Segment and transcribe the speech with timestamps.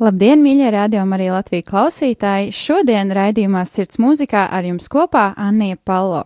[0.00, 2.54] Labdien, mīļie rādījumi, arī Latvijas klausītāji!
[2.56, 6.22] Šodien raidījumā Sirds mūzikā ar jums kopā Anija Palo.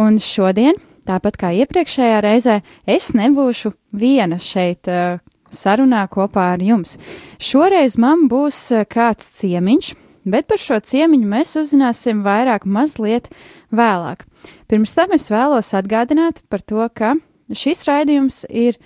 [0.00, 2.54] Un šodien, tāpat kā iepriekšējā reizē,
[2.88, 5.18] es nebūšu viena šeit uh,
[5.52, 6.94] sarunā kopā ar jums.
[7.36, 9.92] Šoreiz man būs uh, kāds ciemiņš,
[10.24, 13.28] bet par šo ciemiņu mēs uzzināsim vairāk mazliet
[13.76, 14.24] vēlāk.
[14.72, 17.12] Pirms tam es vēlos atgādināt par to, ka
[17.52, 18.80] šis raidījums ir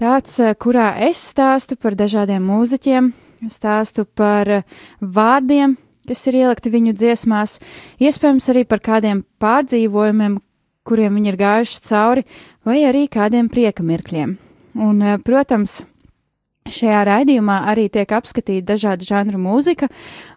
[0.00, 3.12] tāds, uh, kurā es stāstu par dažādiem mūziķiem,
[3.50, 4.62] stāstu par eh,
[5.00, 5.76] vārdiem,
[6.06, 7.58] kas ir ielikti viņu dziesmās,
[8.02, 10.38] iespējams arī par kādiem pārdzīvojumiem,
[10.86, 12.24] kuriem viņi ir gājuši cauri,
[12.66, 14.36] vai arī kādiem prieka mirkļiem.
[14.76, 15.82] Un, eh, protams,
[16.66, 19.90] šajā raidījumā arī tiek apskatīta dažādu žanru mūzika,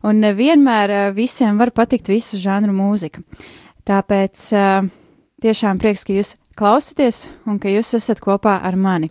[0.04, 3.24] un nevienmēr eh, visiem var patikt visu žanru mūzika.
[3.90, 4.52] Tāpēc
[5.42, 9.10] tiešām prieks, ka jūs klausāties un ka jūs esat kopā ar mani.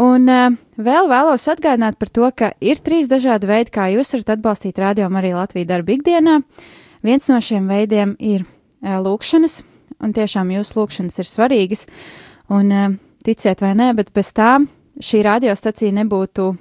[0.00, 4.38] Un uh, vēl vēlos atgādināt par to, ka ir trīs dažādi veidi, kā jūs varat
[4.38, 6.40] atbalstīt radio arī Latviju darbu ikdienā.
[7.04, 9.60] Viens no šiem veidiem ir uh, lūkšanas,
[10.00, 11.84] un tiešām jūsu lūkšanas ir svarīgas,
[12.48, 16.54] un uh, ticiet vai nē, bet bez tām šī radiostacija nebūtu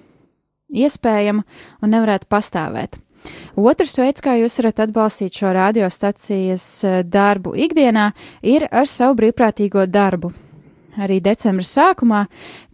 [0.75, 1.47] iespējama
[1.81, 2.99] un nevarētu pastāvēt.
[3.55, 6.63] Otrs veids, kā jūs varat atbalstīt šo radiostacijas
[7.05, 10.33] darbu ikdienā, ir ar savu brīvprātīgo darbu
[11.01, 12.25] arī decembra sākumā,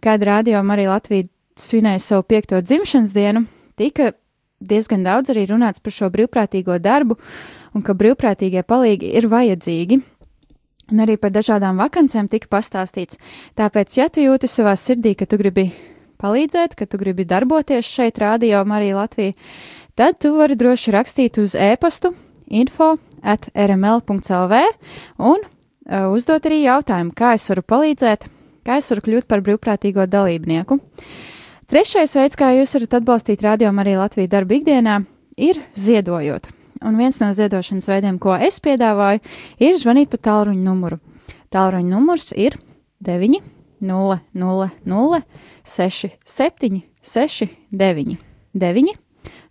[0.04, 3.44] kad Radio Marija Latvija svinēja savu piekto dzimšanas dienu,
[3.78, 4.12] tika
[4.60, 7.18] diezgan daudz arī runāts par šo brīvprātīgo darbu
[7.74, 10.00] un ka brīvprātīgie palīgi ir vajadzīgi.
[10.88, 13.18] Un arī par dažādām vakancēm tika pastāstīts.
[13.58, 15.66] Tāpēc, ja tu jūti savā sirdī, ka tu gribi
[16.22, 19.36] palīdzēt, ka tu gribi darboties šeit, Radio Marija Latvija,
[19.98, 22.14] tad tu vari droši rakstīt uz e-pastu
[22.48, 24.62] info at rml.lv
[25.18, 25.44] un
[25.88, 28.28] uzdot arī jautājumu, kā es varu palīdzēt,
[28.66, 30.78] kā es varu kļūt par brīvprātīgo dalībnieku.
[31.68, 35.02] Trešais veids, kā jūs varat atbalstīt radio arī Latvijas darbu ikdienā,
[35.36, 36.48] ir ziedojot.
[36.84, 39.20] Un viens no ziedošanas veidiem, ko es piedāvāju,
[39.58, 41.00] ir zvanīt pa tālruņa numuru.
[41.50, 42.56] Tālruņa numurs ir
[43.04, 43.40] 9,
[43.80, 45.20] 0, 0, 0,
[45.64, 48.16] 6, 7, 6, 9,
[48.54, 48.94] 9,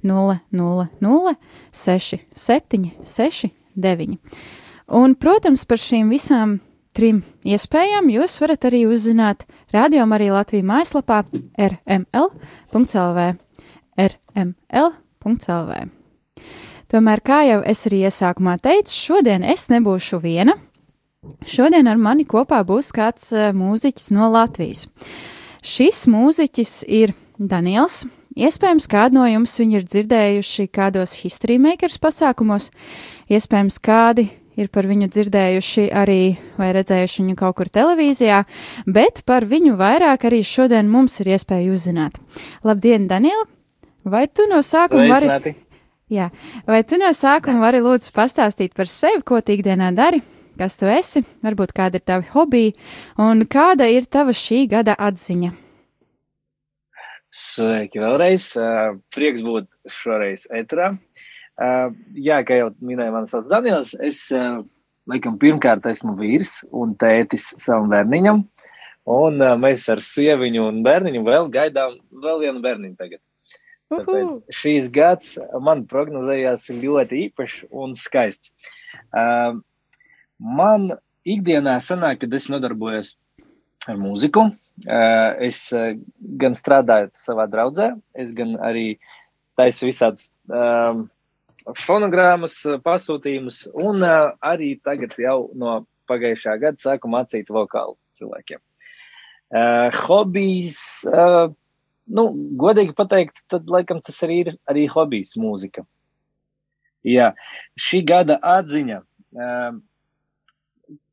[0.04, 1.36] 0, 0, 0,
[1.72, 4.18] 6, 7, 6, 9.
[4.88, 6.60] Un, protams, par šīm visām
[6.96, 9.44] trim iespējām jūs varat arī uzzināt
[9.74, 11.24] Radio arī Latvijas mājaslapā
[11.60, 13.26] rml.lv.
[13.98, 15.82] rml.lv.
[16.88, 20.56] Tomēr, kā jau es arī iesākumā teicu, šodien es nebūšu viena.
[21.44, 24.88] Šodien ar mani kopā būs kāds uh, mūziķis no Latvijas.
[25.68, 28.06] Šis mūziķis ir Daniels.
[28.38, 32.70] Iespējams, kādu no jums viņu ir dzirdējuši kādos History Makers pasākumos,
[33.28, 36.22] iespējams, kādi ir par viņu dzirdējuši arī
[36.58, 38.42] vai redzējuši viņu kaut kur televīzijā,
[38.90, 42.18] bet par viņu vairāk arī šodien mums ir iespēja uzzināt.
[42.66, 43.46] Labdien, Daniela!
[44.08, 45.54] Vai tu no sākuma vari?
[46.08, 46.30] Jā,
[46.64, 50.24] vai tu no sākuma vari lūdzu pastāstīt par sevi, ko tu ikdienā dari?
[50.58, 52.74] Kas tu esi, varbūt kāda ir tavi hobiji,
[53.22, 55.52] un kāda ir tava šī gada atziņa?
[57.38, 58.54] Sveiki vēlreiz!
[59.14, 60.96] Prieks būt šoreiz etrā.
[60.96, 61.26] Uh,
[61.58, 64.60] Uh, jā, kā jau minēja mans sauc Daniels, es uh,
[65.10, 68.44] laikam pirmkārt esmu vīrs un tētis savam bērniņam,
[69.10, 73.24] un uh, mēs ar sieviņu un bērniņu vēl gaidām vēl vienu bērniņu tagad.
[73.88, 78.52] Tāpēc šīs gads man prognozējās ļoti īpašs un skaists.
[79.16, 79.58] Uh,
[80.38, 80.92] man
[81.28, 83.16] ikdienā sanāk, kad es nodarbojos
[83.88, 84.50] ar mūziku.
[84.86, 85.96] Uh, es uh,
[86.38, 89.00] gan strādāju savā draudzē, es gan arī
[89.58, 91.08] taisu visādus uh,
[91.78, 98.62] fonogrammas, eh, pasūtījumus, un uh, arī tagad jau no pagājušā gada sāku mācīt vokālu cilvēkiem.
[99.48, 102.24] Uh, hobijs, nu,
[102.60, 105.86] godīgi pateikt, tad laikam tas arī ir arī hobijs mūzika.
[107.08, 107.32] Jā,
[107.80, 109.02] šī gada atziņa.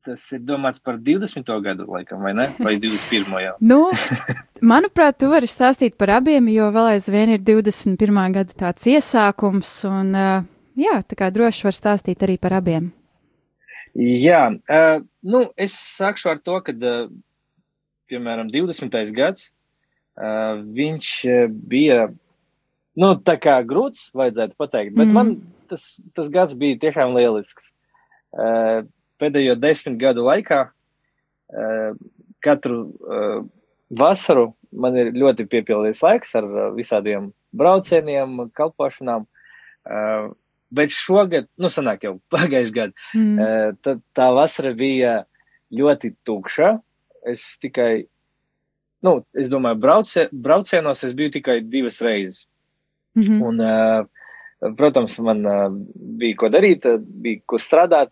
[0.05, 1.47] Uh, tas ir domāts par 20.
[1.65, 2.47] gadu, laikam, vai ne?
[2.59, 3.31] Vai 21.
[3.41, 3.55] jau?
[3.61, 3.79] nu,
[4.61, 8.19] manuprāt, tu vari stāstīt par abiem, jo vēl aizvien ir 21.
[8.35, 10.45] gada tāds iesākums, un uh,
[10.77, 12.91] jā, tā kā droši var stāstīt arī par abiem.
[13.95, 17.09] Jā, uh, nu, es sākšu ar to, ka, uh,
[18.11, 18.97] piemēram, 20.
[19.15, 19.49] gads,
[20.19, 21.13] uh, viņš
[21.71, 22.09] bija,
[22.99, 25.15] nu, tā kā grūts, vajadzētu pateikt, bet mm.
[25.15, 25.37] man
[25.71, 27.71] tas, tas gads bija tiešām lielisks.
[29.21, 30.61] Pēdējo desmit gadu laikā
[32.45, 32.79] katru
[33.89, 39.27] vasaru man ir ļoti piepildīts laiks ar visādiem braucieniem, kalpošanām.
[40.75, 43.77] Bet šogad, nu, sanāk jau pagājušajā gadā, mm.
[43.85, 45.21] tā, tā vasara bija
[45.75, 46.73] ļoti tukša.
[47.29, 48.05] Es tikai,
[49.05, 52.45] nu, es domāju, braucie, braucienos es biju tikai divas reizes.
[53.15, 53.41] Mm -hmm.
[53.47, 55.45] Un, protams, man
[56.19, 58.11] bija ko darīt, bija kur strādāt,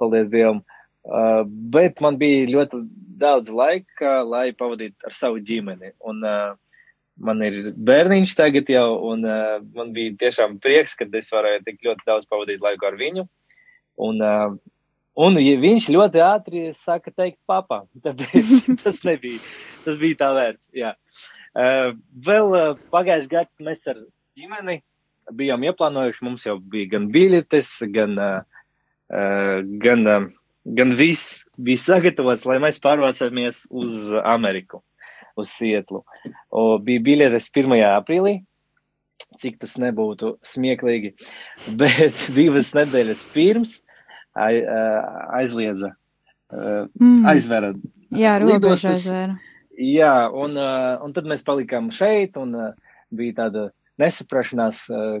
[0.00, 0.62] paldies Dievam.
[1.06, 2.80] Uh, bet man bija ļoti
[3.20, 5.92] daudz laika, lai pavadītu ar savu ģimeni.
[6.02, 6.56] Un, uh,
[7.16, 11.84] man ir bērniņš tagad jau, un uh, man bija tiešām prieks, ka es varēju tik
[11.86, 13.26] ļoti daudz pavadīt laiku ar viņu.
[14.06, 14.56] Un, uh,
[15.16, 18.20] un ja viņš ļoti ātri saka teikt papā, tad
[18.82, 19.40] tas nebija,
[19.86, 20.92] tas bija tā vērts, jā.
[21.56, 21.94] Uh,
[22.26, 24.02] vēl uh, pagājušajā gadā mēs ar
[24.36, 24.82] ģimeni
[25.36, 28.55] bijām ieplānojuši, mums jau bija gan biļetes, gan, uh,
[29.08, 30.26] gan, uh,
[30.78, 34.82] gan viss bija sagatavots, lai mēs pārvācamies uz Ameriku,
[35.38, 36.02] uz Sietlu.
[36.50, 37.76] O, bija biļetes 1.
[37.92, 38.38] aprīlī,
[39.42, 41.14] cik tas nebūtu smieklīgi,
[41.80, 43.80] bet divas nedēļas pirms
[44.36, 45.94] aizliedza,
[46.52, 47.22] mm.
[47.30, 47.72] aizvera.
[48.16, 49.36] Jā, robeža aizvēra.
[49.76, 52.68] Jā, un, uh, un tad mēs palikām šeit, un uh,
[53.12, 53.66] bija tāda
[54.00, 55.18] nesaprašanās, uh,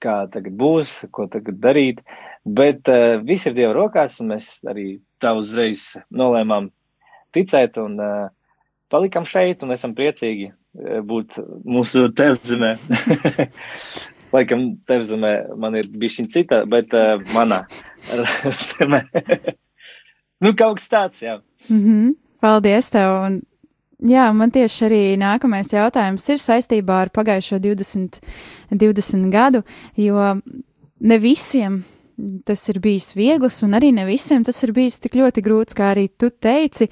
[0.00, 2.00] kā tagad būs, ko tagad darīt.
[2.44, 6.70] Bet uh, viss ir Dieva rokās, un mēs arī tā uzreiz nolēmām
[7.36, 8.30] ticēt, un uh,
[8.92, 11.36] palikām šeit, un esam priecīgi uh, būt
[11.68, 12.72] mūsu tevzemē.
[14.34, 17.64] Laikam, tevzemē man ir bišķiņ cita, bet uh, manā
[18.64, 19.04] zemē.
[20.42, 21.40] nu, kaut kas tāds, jā.
[21.68, 22.10] Mm -hmm.
[22.40, 23.40] Paldies tev, un
[24.00, 28.16] Jā, man tieši arī nākamais jautājums ir saistībā ar pagājušo 20,
[28.72, 29.60] 20 gadu,
[29.92, 30.40] jo
[31.00, 31.82] ne visiem
[32.46, 35.92] tas ir bijis viegls, un arī ne visiem tas ir bijis tik ļoti grūts, kā
[35.94, 36.90] arī tu teici,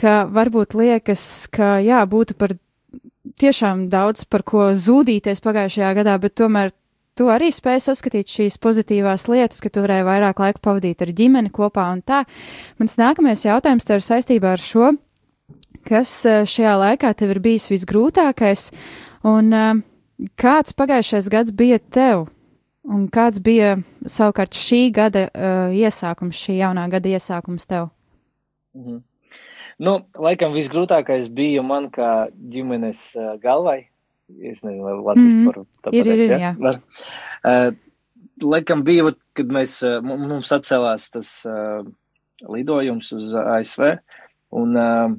[0.00, 1.24] ka varbūt liekas,
[1.54, 2.56] ka jā, būtu par
[3.40, 6.74] tiešām daudz par ko zūdīties pagājušajā gadā, bet tomēr
[7.14, 11.54] tu arī spēji saskatīt šīs pozitīvās lietas, ka tu varēji vairāk laika pavadīt ar ģimeni
[11.54, 12.24] kopā un tā.
[12.82, 14.92] Mans nākamais jautājums tev ir saistībā ar šo
[15.84, 18.70] Kas eh, šajā laikā tev ir bijis visgrūtākais,
[19.28, 19.82] un eh,
[20.40, 22.28] kāds pagājušais gads bija tev,
[22.84, 23.76] un kāds bija
[24.06, 27.90] savukārt šī gada uh, iesākums, šī jaunā gada iesākums tev?
[28.76, 29.02] Mhm.
[29.82, 33.88] Nu, laikam visgrūtākais bija man kā ģimenes uh, galvai.
[34.40, 35.66] Es nezinu, vai Latvijas mm -hmm.
[35.82, 36.54] par to ir, ir, ja?
[36.54, 36.74] jā.
[37.44, 37.74] Uh,
[38.42, 41.84] laikam bija, kad mēs, uh, mums atcēlās tas uh,
[42.48, 43.98] lidojums uz ASV,
[44.50, 45.12] un uh,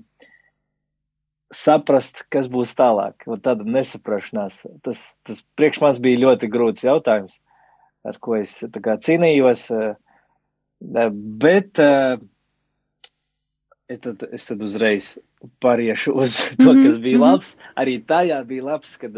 [1.53, 3.27] saprast, kas būs tālāk.
[3.43, 4.65] Tāda nesaprašanās.
[4.83, 7.39] Tas, tas priekš mums bija ļoti grūts jautājums,
[8.05, 9.67] ar ko es kā, cīnījos.
[11.45, 11.81] Bet
[13.89, 15.13] es tad, es tad uzreiz
[15.63, 17.25] pāriešu uz to, mhm, kas bija mhm.
[17.25, 17.53] labs.
[17.81, 19.17] Arī tajā bija labs, kad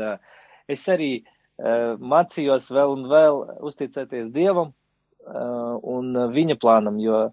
[0.67, 1.11] es arī
[1.57, 4.75] mācījos vēl un vēl uzticēties Dievam
[5.27, 7.25] un viņa plānam, jo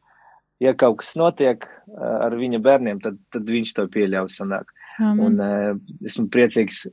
[0.64, 1.66] ja kaut kas notiek
[2.00, 3.84] ar viņa bērniem, tad, tad viņš to.
[5.02, 5.20] Amen.
[5.20, 6.86] Un esmu priecīgs,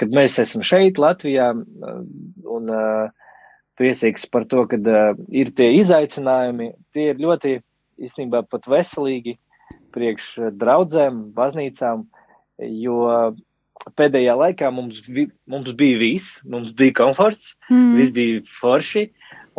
[0.00, 3.12] ka mēs esam šeit, Latvijā, un uh,
[3.82, 6.72] priecīgs par to, ka uh, ir tie izaicinājumi.
[6.94, 7.58] Tie ir ļoti,
[8.02, 9.36] īstenībā, pat veselīgi
[9.92, 12.06] priekš draudzēm, baznīcām,
[12.62, 12.96] jo
[13.98, 17.94] pēdējā laikā mums, vi, mums bija viss, mums bija komforts, mm.
[17.98, 19.06] viss bija forši,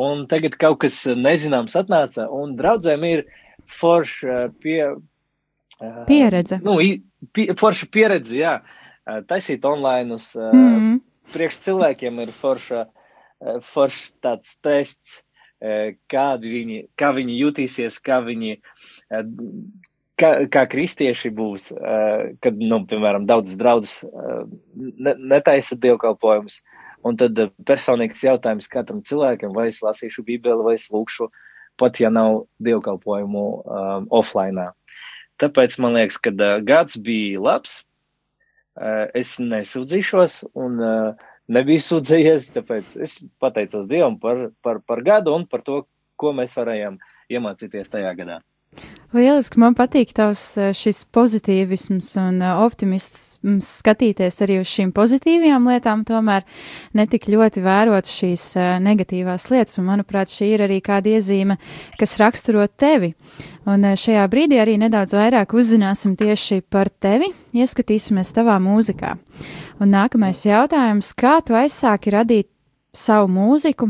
[0.01, 3.25] un tagad kaut kas nezināms atnāca, un draudzēm ir
[3.69, 4.77] forši pie.
[6.07, 6.61] Pieredze.
[6.61, 8.57] Uh, nu, pie, forša pieredze, jā,
[9.29, 11.01] taisīt online uz mm
[11.31, 12.85] priekš cilvēkiem ir forša,
[13.67, 15.21] forša tāds tests,
[16.11, 18.57] kādi viņi, kā viņi jutīsies, kā viņi,
[20.19, 21.69] kā, kā kristieši būs,
[22.43, 26.59] kad, nu, piemēram, daudz draudzes ne, netaisa dievkalpojumus.
[27.03, 31.27] Un tad personīgs jautājums katram cilvēkam, vai es lasīšu Bībeli, vai es lūkšu,
[31.79, 34.69] pat ja nav dievkalpojumu um, offline.
[35.41, 36.31] Tāpēc man liekas, ka
[36.63, 37.81] gads bija labs.
[39.13, 45.47] Es nesūdzīšos un uh, nebiju sūdzējies, tāpēc es pateicos Dievam par, par, par gadu un
[45.49, 45.83] par to,
[46.19, 46.99] ko mēs varējām
[47.33, 48.39] iemācīties tajā gadā.
[49.13, 50.41] Lieliski, man patīk tavs
[50.73, 56.47] šis pozitīvisms un optimisms skatīties arī uz šīm pozitīvajām lietām, tomēr
[56.97, 58.47] netik ļoti vērot šīs
[58.81, 61.59] negatīvās lietas, un manuprāt, šī ir arī kāda iezīme,
[61.99, 63.11] kas raksturo tevi.
[63.69, 69.13] Un šajā brīdī arī nedaudz vairāk uzzināsim tieši par tevi, ieskatīsimies tavā mūzikā.
[69.83, 72.47] Un nākamais jautājums, kā tu aizsāki radīt
[72.95, 73.89] savu mūziku,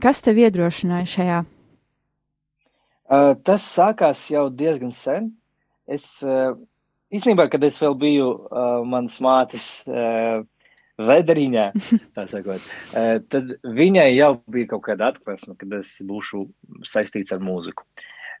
[0.00, 1.40] kas tev iedrošināja šajā?
[3.06, 5.28] Uh, tas sākās jau diezgan sen.
[5.84, 6.54] Es uh,
[7.12, 10.40] īstenībā, kad es vēl biju uh, manas mātes uh,
[11.04, 11.66] vedriņā,
[12.32, 12.64] sakot,
[12.96, 16.46] uh, tad viņai jau bija kaut kāda atklāsme, kad es būšu
[16.88, 17.84] saistīts ar mūziku.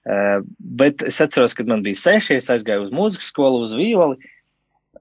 [0.06, 0.40] Uh,
[0.80, 4.32] bet es atceros, kad man bija seši, es aizgāju uz mūzikas skolu, uz violi.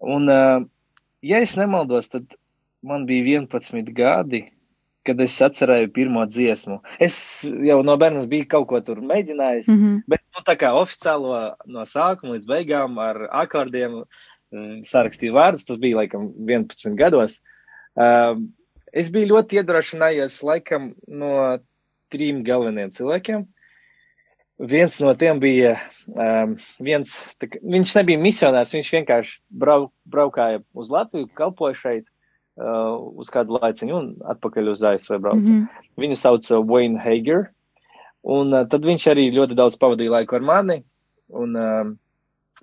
[0.04, 0.66] Un, uh,
[1.26, 2.36] ja es nemaldos, tad
[2.86, 4.46] man bija 11 gadi,
[5.06, 6.80] kad es atcerēju pirmo dziesmu.
[7.02, 10.00] Es jau no bērnas biju kaut ko tur mēģinājis, mm -hmm.
[10.10, 15.82] bet nu, tā kā oficiālo no sākuma līdz beigām ar akordiem mm, sarakstīju vārdus, tas
[15.82, 17.40] bija laikam 11 gados.
[17.96, 18.42] Uh,
[18.92, 21.60] es biju ļoti iedrošinājies laikam no
[22.10, 23.46] trim galveniem cilvēkiem.
[24.56, 25.74] Viens no tiem bija,
[26.08, 32.96] um, viens, tā, viņš nebija misionārs, viņš vienkārši brau, braukāja uz Latviju, kalpoja šeit uh,
[33.20, 35.44] uz kādu laiciņu un atpakaļ uz ASV brauca.
[35.44, 35.84] Mm -hmm.
[36.00, 37.50] Viņu sauc uh, Wayne Hager,
[38.24, 40.80] un uh, tad viņš arī ļoti daudz pavadīja laiku ar mani,
[41.28, 41.92] un uh,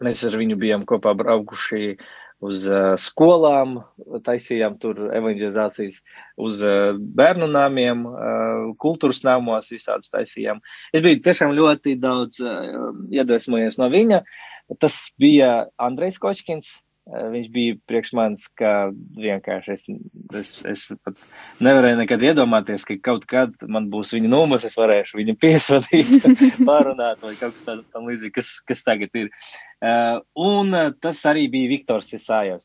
[0.00, 1.98] mēs ar viņu bijām kopā braukuši
[2.42, 3.78] uz uh, skolām,
[4.26, 6.00] taisījām tur evanģelizācijas,
[6.42, 10.62] uz uh, bērnu nāmiem, uh, kultūras nāmos visādas taisījām.
[10.92, 14.24] Es biju tiešām ļoti daudz uh, iedvesmojies no viņa.
[14.82, 19.84] Tas bija Andrejs Kočkins, Eh, viņš bija priekš manis, ka vienkārši es,
[20.38, 21.18] es, es pat
[21.64, 26.28] nevarēju nekad iedomāties, ka kaut kad man būs viņa numurs, es varēšu viņu piesvadīt,
[26.68, 29.32] pārunāt vai kaut kas tāds tam līdzīgi, kas, kas tagad ir.
[29.82, 32.64] Uh, un uh, tas arī bija Viktors Isājos.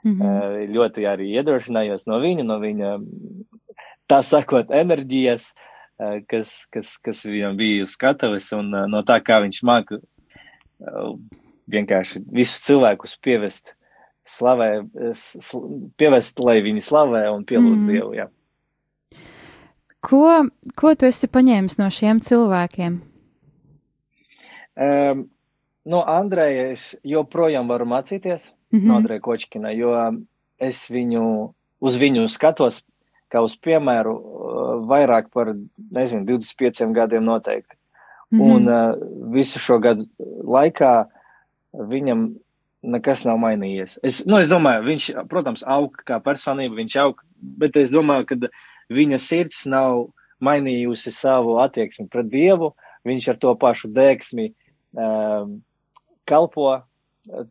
[0.00, 0.70] Mm -hmm.
[0.72, 2.92] ļoti arī iedrošinājos no viņa, no viņa,
[4.08, 5.50] tā sakot, enerģijas,
[6.26, 10.00] kas, kas, kas viņam bija uz skatuves un no tā, kā viņš māca
[11.72, 13.74] vienkārši visus cilvēkus pievest
[14.30, 14.70] slavē,
[15.16, 15.64] sl
[15.98, 17.90] pievest, lai viņi slavē un pielūdz mm.
[17.90, 18.12] Dievu.
[18.18, 18.28] Jā.
[20.04, 20.24] Ko,
[20.80, 23.00] ko tu esi paņēmis no šiem cilvēkiem?
[24.80, 25.26] Um,
[25.84, 28.86] no Andreja es joprojām varu mācīties, mm -hmm.
[28.86, 29.92] no Andreja Kočkina, jo
[30.58, 31.24] es viņu,
[31.80, 32.80] uz viņu skatos
[33.30, 34.14] kā uz piemēru
[34.90, 35.52] vairāk par,
[35.90, 37.76] nezinu, 25 gadiem noteikti.
[38.30, 38.54] Mm -hmm.
[38.54, 40.06] Un uh, visu šo gadu
[40.44, 41.06] laikā
[41.74, 42.30] viņam
[42.82, 43.98] nekas nav mainījies.
[44.06, 47.20] Es, nu, es domāju, viņš, protams, aug kā personība, viņš aug,
[47.60, 48.50] bet es domāju, ka
[48.92, 50.08] viņa sirds nav
[50.44, 52.72] mainījusi savu attieksmi pret Dievu.
[53.08, 54.50] Viņš ar to pašu dēksmi
[54.92, 55.60] um,
[56.28, 56.80] kalpo.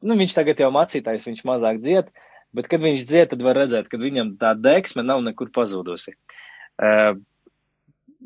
[0.02, 2.12] Nu, viņš tagad jau mācītājs, viņš mazāk dzied,
[2.58, 6.14] bet kad viņš dzied, tad var redzēt, ka viņam tā dēksme nav nekur pazudusi.
[6.82, 7.18] Uh,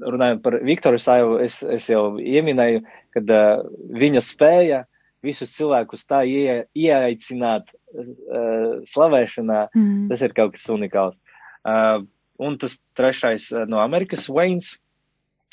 [0.04, 2.84] runājot par Viktoru Saivu, es, es jau ieminēju,
[3.16, 3.64] ka uh,
[4.04, 4.84] viņa spēja
[5.24, 10.08] visus cilvēkus tā ie, ieaicināt uh, slavēšanā, mm.
[10.12, 11.20] tas ir kaut kas unikāls.
[11.64, 12.04] Uh,
[12.44, 14.74] un tas trešais uh, no Amerikas, Vains,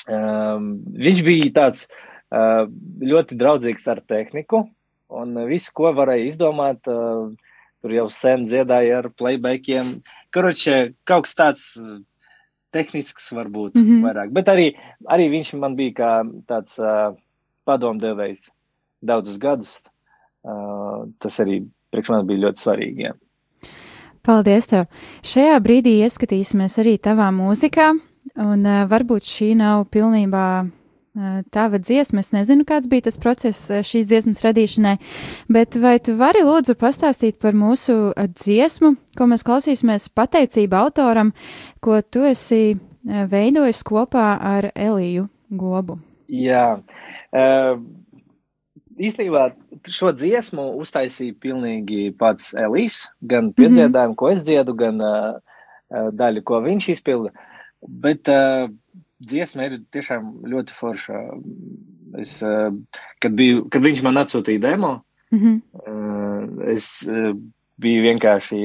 [0.07, 2.67] um, viņš bija tāds uh,
[3.01, 4.65] ļoti draudzīgs ar tehniku,
[5.11, 7.31] un visu, ko varēja izdomāt, uh,
[7.81, 9.99] tur jau sen dziedāja ar playbackiem.
[10.35, 11.67] Karoče, kaut kas tāds
[12.71, 14.03] tehnisks varbūt mm -hmm.
[14.05, 14.67] vairāk, bet arī,
[15.11, 16.11] arī viņš man bija kā
[16.47, 17.17] tāds uh,
[17.67, 18.39] padomdevējs
[19.01, 19.73] daudzus gadus.
[20.41, 21.61] Uh, tas arī
[21.93, 23.07] priekš manis bija ļoti svarīgi.
[23.09, 23.15] Jā.
[24.25, 24.85] Paldies tev!
[25.25, 27.91] Šajā brīdī ieskatīsimies arī tavā mūzikā,
[28.41, 32.21] un uh, varbūt šī nav pilnībā uh, tava dziesma.
[32.21, 34.95] Es nezinu, kāds bija tas process uh, šīs dziesmas radīšanai,
[35.49, 41.33] bet vai tu vari lūdzu pastāstīt par mūsu uh, dziesmu, ko mēs klausīsimies pateicību autoram,
[41.81, 45.97] ko tu esi veidojis kopā ar Eliju Gobu?
[46.29, 46.77] Jā.
[47.33, 47.81] Uh,
[49.07, 49.45] īstenībā
[49.89, 54.19] šo dziesmu uztaisīja pilnīgi pats Elīs, gan piedziedājumu, mm -hmm.
[54.19, 55.39] ko es dziedu, gan uh,
[55.91, 57.31] daļu, ko viņš izpilda.
[57.81, 58.69] Bet uh,
[59.19, 61.23] dziesma ir tiešām ļoti forša.
[62.21, 62.73] Es, uh,
[63.23, 65.61] kad, biju, kad viņš man atsūtīja demo, mm -hmm.
[65.87, 67.31] uh, es uh,
[67.81, 68.59] biju vienkārši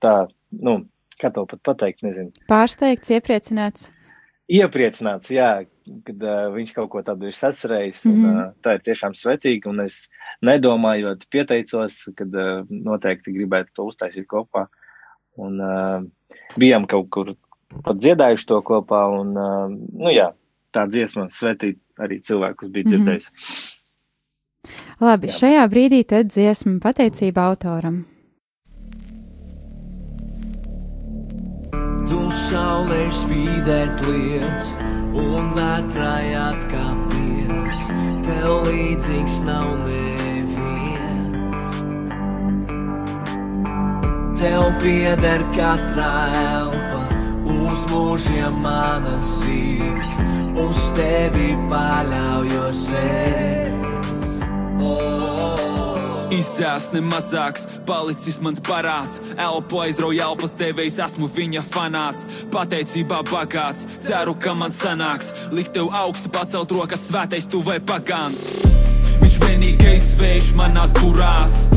[0.00, 0.14] tā,
[0.50, 0.84] nu,
[1.20, 2.30] kā to pat pateikt, nezinu.
[2.48, 3.90] Pārsteigts, iepriecināts.
[4.44, 5.64] Iepriecināts, jā,
[6.04, 8.02] kad uh, viņš kaut ko tādu ir sacerējis.
[8.04, 8.24] Mm -hmm.
[8.28, 10.10] un, uh, tā ir tiešām svetīgi, un es
[10.44, 14.66] nedomājot, pieteicos, kad uh, noteikti gribētu to uztaisīt kopā.
[15.36, 16.04] Un uh,
[16.60, 17.34] bijām kaut kur
[17.84, 20.32] pat dziedājuši to kopā, un, uh, nu jā,
[20.72, 22.90] tā dziesma svetīt arī cilvēkus bija mhm.
[22.90, 23.30] dzirdējis.
[23.30, 23.72] Mm -hmm.
[25.00, 25.32] Labi, jā.
[25.40, 28.13] šajā brīdī tad dziesma pateicība autoram.
[32.04, 34.66] Tu saulē spīdēt lietas
[35.16, 37.86] un vētrai atkāpties,
[38.26, 41.70] tev līdzīgs nav neviens.
[44.36, 47.02] Tev pieder katra elpa,
[47.56, 50.20] uz mūžiem mana sirds,
[50.68, 54.40] uz tevi paļaujos es.
[54.76, 55.23] Oh.
[56.34, 59.20] Izcēs nemazāks, palicis mans parāds.
[59.38, 62.26] Elpo aizrauja elpas devējs, esmu viņa fanāts.
[62.50, 65.30] Pateicībā bagāts, ceru, ka man sanāks.
[65.54, 68.48] Likt tev augstu pacelt rokas, svētais tu vai pagāns.
[69.20, 71.68] Viņš vienīgais vējš manās burās.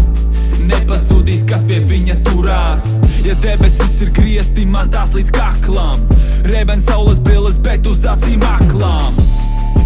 [0.67, 2.87] Nepazudīs, kas pie viņa turās.
[3.27, 6.01] Ja debesis ir griezti, man tās līdz kaklam.
[6.49, 9.21] Reben saules brilles, bet uz acīm aklām.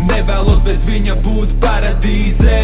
[0.10, 2.60] Nevēlos bez viņa būt paradīzē.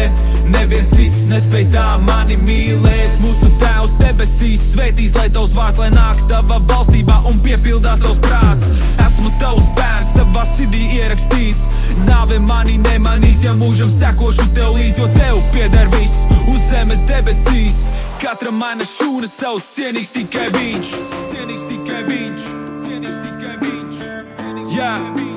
[0.50, 3.18] Neviens cits nespēj tā mani mīlēt.
[3.22, 8.70] Mūsu tēvs debesīs svētīs, lai tavs vārds lai nāk tava valstībā un piepildās tavs prāts.
[9.04, 11.68] Esmu tavs bērns, tavā sirdī ierakstīts.
[12.08, 17.84] Nāve mani nemanīs, ja mūžam sekošu tev līdzi, jo tev pieder viss uz zemes debesīs.
[18.22, 20.92] Katra mana šūna sauc cienīgs tikai viņš.
[21.30, 22.50] Cienīgs tikai viņš.
[22.84, 24.04] Cienīgs tikai viņš.
[24.42, 25.27] Cienīgs tikai viņš.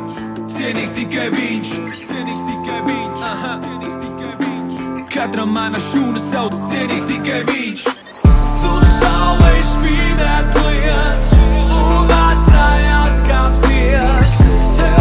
[0.62, 1.70] Cienīgs tikai viņš.
[2.06, 3.22] Cienīgs tikai viņš.
[3.26, 3.54] Aha.
[3.64, 4.76] Cienīgs tikai viņš.
[5.10, 7.88] Katra mana šūna sauc cienīgs tikai viņš.
[8.62, 14.38] Tu saulē spīdēt lietas, un atklāj atkāpties.
[14.78, 15.01] Tev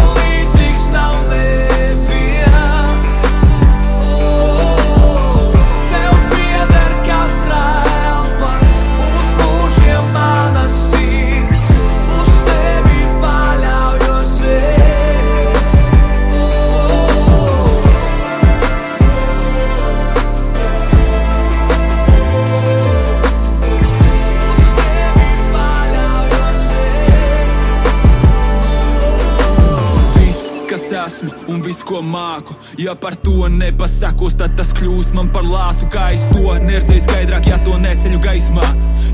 [31.90, 32.54] ko māku.
[32.78, 35.88] Ja par to nepasakos, tad tas kļūst man par lāstu.
[35.90, 38.66] Kā es to neredzēju skaidrāk, ja to neceļu gaismā.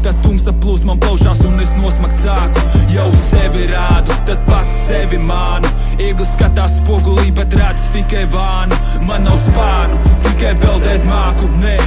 [0.05, 2.67] Tad tumsa plūs man plaušās un es nosmakt sāku.
[2.93, 5.73] Jau sevi rādu, tad pats sevi mānu.
[5.97, 8.77] Ieglis skatās spogulī, bet redz tikai vānu.
[9.09, 9.97] Man nav spānu,
[10.29, 11.49] tikai peldēt māku.
[11.65, 11.79] Nē,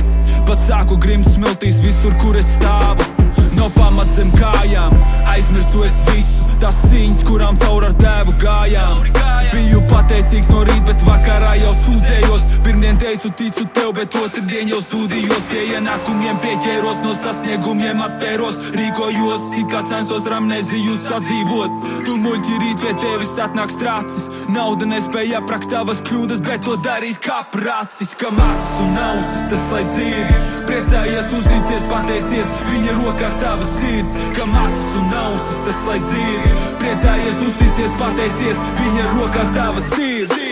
[0.49, 3.18] pat sāku grimt smiltīs visur, kur es stāvu.
[3.57, 4.93] Nav pamats zem kājām,
[5.33, 9.03] aizmirsu es visu tās cīņas, kurām caur ar tēvu gājām.
[9.49, 12.43] Biju pateicīgs no rīta, bet vakarā jau sūdzējos.
[12.65, 15.45] Pirmdien teicu, ticu tev, bet otrdien jau sūdījos.
[15.49, 18.59] Pie ienākumiem pieķēros, no sasniegumiem atspēros.
[18.75, 21.88] Rīkojos, it kā censos ramneziju sadzīvot.
[22.05, 24.29] Tu muļķi rīt pie tevis atnāks tracis.
[24.53, 28.13] Nauda nespēja aprakt tavas kļūdas, bet to darīs kā pracis.
[28.19, 30.53] Kam acis un ausis tas lai dzird.
[30.69, 34.15] Priecājies, uzticies, pateicies, viņa rokās tavas sirds.
[34.36, 36.63] Kam acis un ausis tas lai dzird.
[36.82, 40.47] Priecājies, uzticies, pateicies, viņa rokās tavas sirds.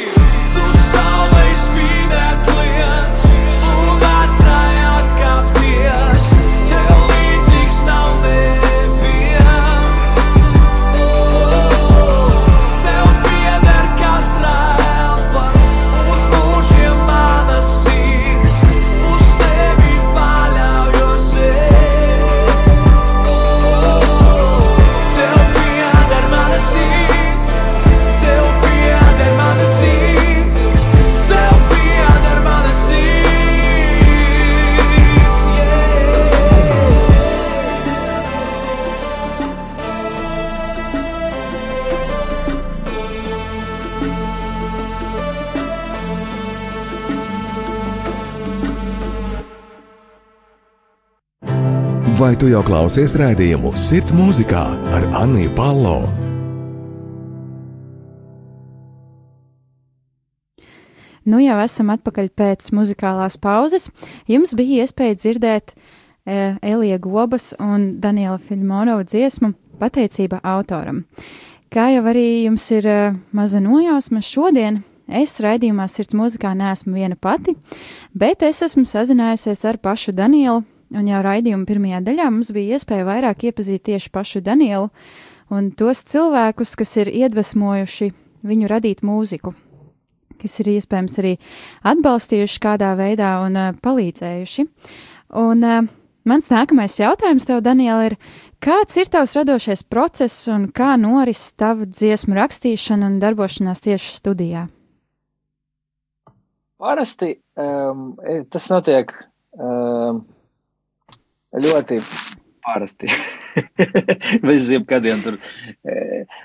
[0.55, 3.25] Tu saulē spīdēt lietas,
[3.71, 6.31] un atklāj atkāpties.
[52.37, 54.59] Vai tu jau klausies raidījumu Sirds mūzikā
[54.93, 55.95] ar Anniju Palo?
[61.25, 63.89] Nu jau esam atpakaļ pēc muzikālās pauzes.
[64.29, 71.07] Jums bija iespēja dzirdēt e, Elija Gobas un Daniela Filmonova dziesmu pateicība autoram.
[71.73, 73.01] Kā jau arī jums ir e,
[73.33, 77.57] maza nojausma šodien, es raidījumā Sirds mūzikā neesmu viena pati,
[78.13, 83.07] bet es esmu sazinājusies ar pašu Danielu, un jau raidījuma pirmajā daļā mums bija iespēja
[83.07, 84.89] vairāk iepazīt tieši pašu Danielu
[85.53, 88.11] un tos cilvēkus, kas ir iedvesmojuši
[88.47, 89.55] viņu radīt mūziku
[90.41, 91.35] kas ir iespējams arī
[91.87, 94.67] atbalstījuši kādā veidā un uh, palīdzējuši.
[95.41, 95.89] Un uh,
[96.29, 98.17] mans nākamais jautājums tev, Daniela, ir,
[98.63, 104.67] kāds ir tavs radošais process un kā noris tavu dziesmu rakstīšana un darbošanās tieši studijā?
[106.77, 108.11] Parasti um,
[108.53, 109.09] tas notiek
[109.57, 110.21] um,
[111.55, 111.99] ļoti
[112.67, 113.09] parasti.
[114.47, 116.41] Bez jebkādiem tur uh,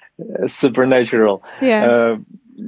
[0.50, 1.40] supernatural.
[1.64, 1.80] Jā.
[1.82, 2.22] Uh,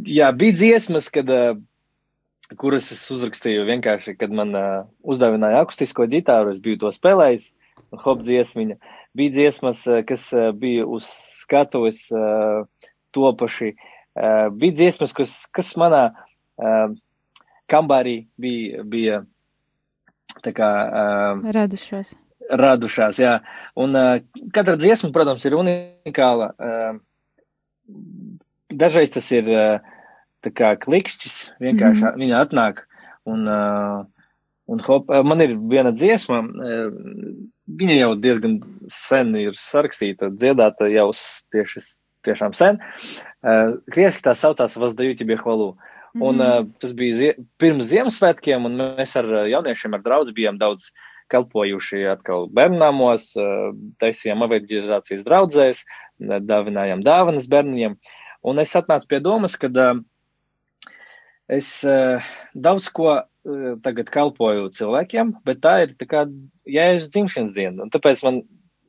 [0.08, 6.54] jā, bija dziesmas, kad, uh, kuras es uzrakstīju vienkārši, kad man uh, uzdāvināja akustisko ģitāru,
[6.54, 7.52] es biju to spēlējis,
[7.94, 8.78] un hop dziesmiņa.
[9.14, 11.06] Bija dziesmas, uh, kas uh, bija uz
[11.44, 12.64] skatuves uh,
[13.14, 16.90] topaši uh, bija dziesmas, kas, kas manā uh,
[17.70, 19.22] kambarī bija, bija
[20.42, 22.16] tā kā uh, Radušos.
[22.50, 23.18] Radušās.
[23.22, 23.38] Jā.
[23.80, 24.18] Un uh,
[24.57, 26.50] katra dziesma, protams, ir unikāla.
[26.59, 26.98] Uh,
[28.72, 29.94] dažreiz tas ir uh,
[30.52, 32.09] kā klikšķis, vienkārši mm.
[32.09, 32.20] -hmm.
[32.24, 32.85] viņa atnāk.
[33.24, 34.04] Un, uh,
[34.68, 36.92] un hop, uh, man ir viena dziesma, uh,
[37.80, 38.61] viņa jau diezgan
[38.92, 41.11] sen ir sarakstīta, dziedāta jau
[41.52, 41.80] tieši
[42.24, 42.78] tiešām sen.
[43.44, 45.74] Uh, Krieviski tā saucās Vazdajūti Biehvalu.
[46.14, 46.40] Un Mhm.
[46.40, 50.92] uh, tas bija zie pirms Ziemassvētkiem, un mēs ar uh, jauniešiem, ar draugu bijām daudz
[51.32, 53.70] kalpojuši atkal bērnamos, uh,
[54.02, 57.98] taisījām evanģelizācijas draudzēs, uh, dāvinājām dāvanas bērniem.
[58.44, 60.02] Un es atnācu pie domas, ka uh,
[61.48, 61.70] es
[62.54, 63.20] daudz ko
[63.84, 66.22] tagad kalpoju cilvēkiem, bet tā ir tā kā
[66.64, 67.84] jēzus dzimšanas diena.
[67.84, 68.38] Un tāpēc man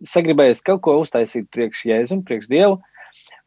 [0.07, 2.79] sagribējās kaut ko uztaisīt priekš jēzum, priekš dievu.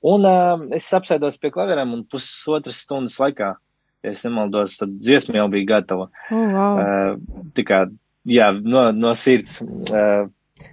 [0.08, 3.54] Un uh, es apsēdos pie klavierēm un pusotras stundas laikā,
[4.04, 6.06] ja es nemaldos, tad dziesma jau bija gatava.
[6.30, 6.78] Oh, wow.
[6.78, 7.80] Uh, tā kā,
[8.28, 9.58] jā, no, no sirds.
[9.62, 10.28] Uh,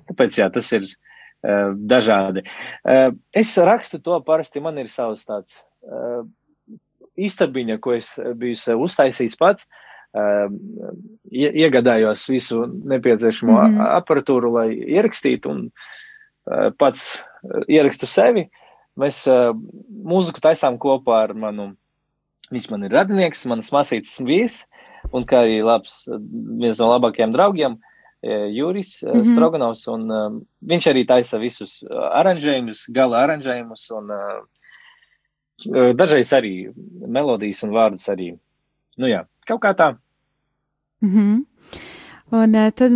[0.09, 2.45] tāpēc, jā, tas ir uh, dažādi.
[2.83, 5.63] Uh, es rakstu to parasti, man ir savs tāds
[7.15, 9.67] istabiņa, ko es biju uztaisījis pats.
[10.15, 13.75] Ie- iegādājos visu nepieciešamo mm.
[13.75, 13.89] -hmm.
[13.99, 17.21] aparatūru, lai ierakstītu, un pats
[17.67, 18.47] ierakstu sevi.
[18.97, 21.75] Mēs mūziku taisām kopā ar manu,
[22.49, 24.63] viņš man ir radinieks, manas masītes vīrs,
[25.13, 26.19] un kā arī labs, uh,
[26.61, 29.33] viens no labākajiem draugiem, uh, Juris uh, Mhm.
[29.33, 30.29] Stroganovs, un uh,
[30.65, 34.39] viņš arī taisa visus uh, aranžējumus, gala aranžējumus, un uh,
[35.69, 36.71] uh, dažreiz arī
[37.07, 38.37] melodijas un vārdus arī.
[38.97, 39.97] Nu jā, kaut kā tā.
[41.01, 41.43] Mhm.
[42.31, 42.91] Un eh, tad,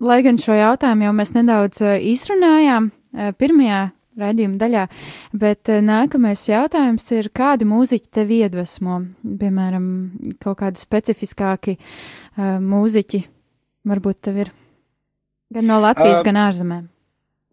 [0.00, 3.82] lai gan šo jautājumu jau mēs nedaudz eh, izrunājām eh, pirmajā
[4.20, 4.86] raidījuma daļā,
[5.32, 8.98] bet eh, nākamais jautājums ir, kādi mūziķi tevi iedvesmo?
[9.40, 9.86] Piemēram,
[10.42, 13.22] kaut kādi specifiskāki uh, mūziķi
[13.88, 14.52] varbūt tev ir
[15.52, 16.86] gan no Latvijas, Ā, gan ārzemēm.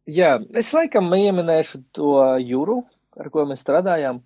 [0.10, 2.82] Jā, es laikam ieminēšu to jūru,
[3.20, 4.22] ar ko mēs strādājām.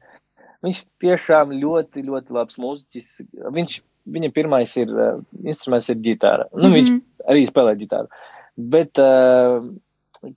[0.64, 3.08] Viņš tiešām ļoti, ļoti labs mūziķis.
[3.56, 3.80] Viņš,
[4.16, 6.48] viņa pirmais ir, uh, instruments ir ģitāra.
[6.54, 6.78] Nu, mm -hmm.
[6.78, 7.02] viņš Mhm.
[7.34, 8.08] arī spēlē ģitāru.
[8.56, 9.66] Bet uh,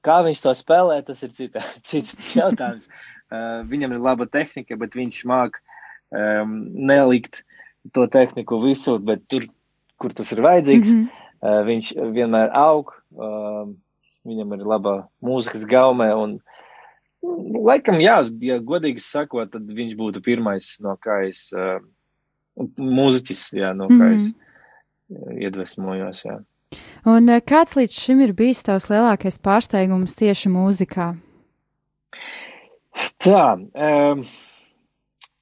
[0.07, 2.89] kā viņš to spēlē, tas ir cita, cits jautājums.
[3.27, 5.59] Uh, viņam ir laba tehnika, bet viņš māk
[6.15, 7.43] um, nelikt
[7.95, 9.49] to tehniku visur, bet tur,
[10.01, 10.93] kur tas ir vajadzīgs.
[10.93, 11.09] Mm Mhm.
[11.09, 11.61] -hmm.
[11.61, 13.69] uh, viņš vienmēr aug, uh,
[14.27, 16.09] viņam ir laba mūzikas gaume.
[16.15, 16.41] Un,
[17.23, 21.79] nu, laikam, jā, ja godīgi sakot, tad viņš būtu pirmais, no kā es, uh,
[22.79, 24.17] mūziķis, jā, no kā mm -hmm.
[24.17, 24.33] es
[25.11, 26.25] uh, iedvesmojos.
[26.25, 26.41] Jā.
[27.07, 31.13] Un eh, kāds līdz šim ir bijis tavs lielākais pārsteigums tieši mūzikā?
[33.23, 34.23] Tā, um,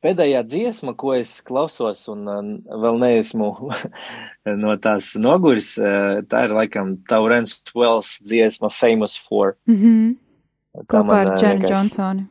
[0.04, 2.42] pēdējā dziesma, ko es klausos, un uh,
[2.82, 3.48] vēl neesmu
[4.64, 9.56] no tās noguris, uh, tā ir laikam Taurens Wells dziesma Famous for.
[9.70, 10.16] Mhm.
[10.74, 12.26] Tā Kopā man, ar Dženu vienkārši- Džonsoni.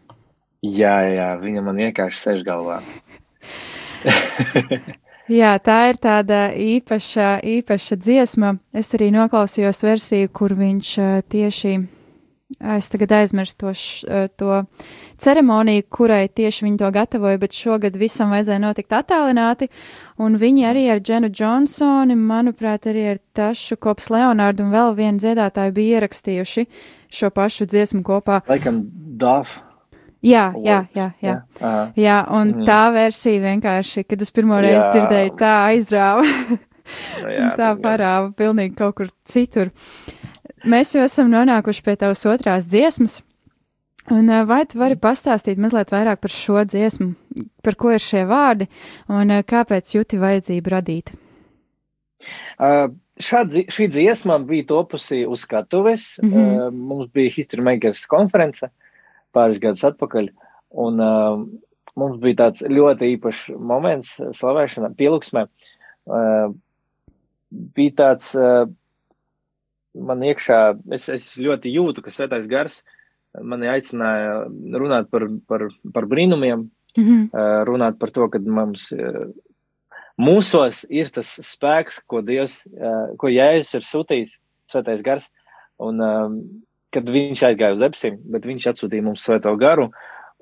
[0.63, 2.77] Jā, jā, viņa man vienkārši sēž galvā.
[5.31, 8.57] Jā, tā ir tāda īpaša, īpaša dziesma.
[8.75, 10.89] Es arī noklausījos versiju, kur viņš
[11.31, 11.71] tieši,
[12.75, 14.57] es tagad aizmirstu to, š- to
[15.23, 19.69] ceremoniju, kurai tieši viņi to gatavoja, bet šogad visam vajadzēja notikt attālināti.
[20.19, 25.23] Un viņi arī ar Dženu Džonsoni, manuprāt, arī ar Tašu Kops Leonārdu un vēl vienu
[25.23, 26.67] dziedātāju bija ierakstījuši
[27.13, 28.41] šo pašu dziesmu kopā.
[28.51, 28.83] Laikam
[29.17, 29.55] Dāf.
[30.23, 31.33] Jā, jā, jā, jā.
[31.61, 31.91] Aha.
[31.99, 32.63] Jā, un Mhm.
[32.67, 34.91] tā versija vienkārši, kad es pirmo reizi Jā.
[34.93, 36.23] dzirdēju, tā aizrāva.
[36.23, 37.81] Nu Jā, tā gan.
[37.83, 39.71] parāva pilnīgi kaut kur citur.
[40.65, 43.21] Mēs jau esam nonākuši pie tavas otrās dziesmas.
[44.11, 47.15] Un ā, vai tu vari pastāstīt mazliet vairāk par šo dziesmu,
[47.63, 48.67] par ko ir šie vārdi
[49.09, 51.13] un ā, kāpēc jūti vajadzību radīt?
[52.59, 56.17] Uh, šā, dzi- šī dziesma bija topusi uz skatuves.
[56.21, 56.31] Mm.
[56.33, 56.67] -hmm.
[56.67, 58.67] uh, mums bija History Makers konference
[59.35, 60.29] pāris gadus atpakaļ.
[60.83, 61.43] Un uh,
[61.99, 65.45] mums bija tāds ļoti īpašs moments slavēšanā, pielūgsmē.
[66.09, 66.53] Uh,
[67.77, 68.65] bija tāds uh,
[69.93, 70.59] man iekšā,
[70.95, 72.81] es, es ļoti jūtu, ka svētais gars
[73.41, 74.43] mani aicināja
[74.77, 76.67] runāt par, par, par brīnumiem,
[76.97, 77.33] Mhm.
[77.33, 79.25] uh, runāt par to, ka mums uh,
[80.21, 84.35] mūsos ir tas spēks, ko Dievs, uh, ko Jēzus ir sūtījis,
[84.69, 85.25] svētais gars,
[85.81, 86.35] un um,
[86.93, 89.89] kad viņš aizgāja uz debesīm, bet viņš atsūtīja mums svēto garu,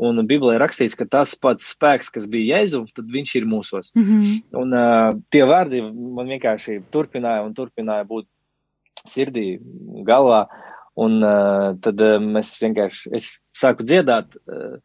[0.01, 3.91] un Bībelē rakstīts, ka tas pats spēks, kas bija Jēzu, tad viņš ir mūsos.
[3.97, 4.21] Mhm.
[4.61, 8.27] Un uh, tie vārdi man vienkārši turpināja un turpināja būt
[9.07, 9.55] sirdī,
[10.07, 10.45] galvā.
[11.01, 14.79] Un uh, tad uh, mēs vienkārši, es sāku dziedāt, uh,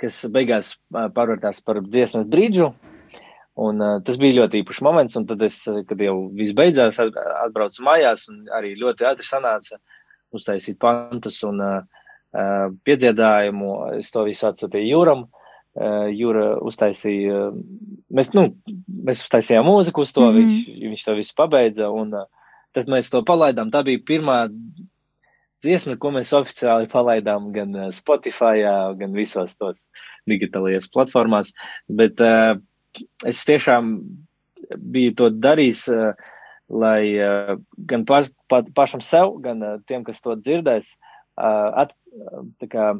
[0.00, 2.70] kas beigās uh, pārvērtās par dziesmas brīdžu.
[3.64, 7.84] Un, uh, tas bija ļoti īpašs moments, un tad, es, kad jau viss beidzās, atbraucu
[7.86, 9.78] mājās, un arī ļoti ātri sanāca
[10.36, 13.72] uztaisīt pantus un uh, uh, piedziedājumu.
[14.00, 15.26] Es to visu atsūtīju Jūram.
[15.74, 17.48] Uh, Jūra uztaisīja,
[18.14, 18.46] mēs, nu,
[19.08, 20.50] mēs uztaisījām mūziku uz to, mm -hmm.
[20.50, 22.14] viņš, viņš to visu pabeidza, un
[22.74, 23.72] tad mēs to palaidām.
[23.74, 24.38] Tā bija pirmā
[25.64, 28.62] dziesma, ko mēs oficiāli palaidām gan Spotify,
[28.98, 29.88] gan visos tos
[30.30, 31.52] digitālajās platformās.
[31.88, 32.54] Bet uh,
[33.26, 33.96] es tiešām
[34.78, 36.14] biju to darījis, uh,
[36.72, 37.56] lai uh,
[37.88, 40.88] gan paš, pa, pašam sev, gan uh, tiem, kas to dzirdēs,
[41.36, 41.94] uh, at,
[42.70, 42.94] kā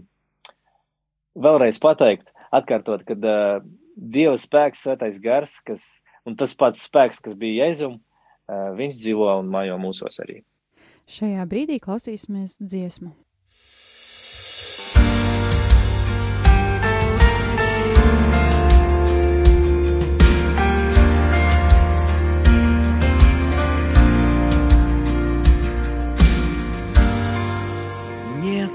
[1.35, 5.85] vēlreiz pateikt, atkārtot, ka uh, Dieva spēks, svētais gars, kas,
[6.27, 10.43] un tas pats spēks, kas bija Jēzum, uh, viņš dzīvo un mājo mūsos arī.
[11.11, 13.13] Šajā brīdī klausīsimies dziesmu.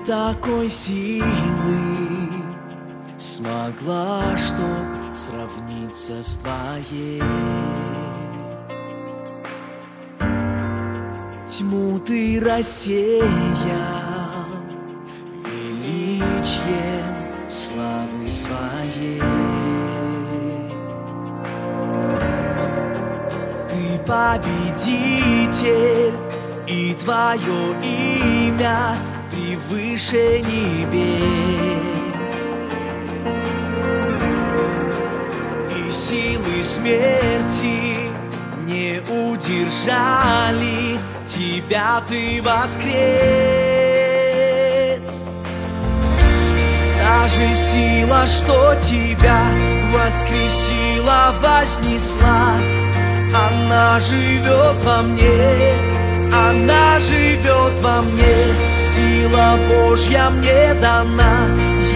[0.09, 1.23] Такой силы
[3.19, 7.21] смогла, чтоб сравниться с твоей.
[11.45, 13.21] Тьму ты рассеял
[15.45, 17.15] величием
[17.47, 19.21] славы своей.
[23.69, 25.49] Ты победитель,
[26.65, 28.97] и твое имя
[29.69, 31.19] превыше небес.
[35.77, 37.97] И силы смерти
[38.65, 42.89] не удержали тебя, ты воскрес.
[46.97, 49.41] Та же сила, что тебя
[49.93, 52.57] воскресила, вознесла,
[53.33, 55.98] она живет во мне,
[56.31, 58.35] она живет во мне,
[58.77, 61.47] сила Божья мне дана,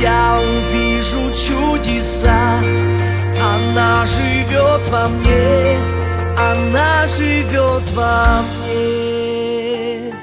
[0.02, 2.60] я увижу чудеса,
[3.41, 5.78] она живет во мне,
[6.38, 10.13] она живет во мне.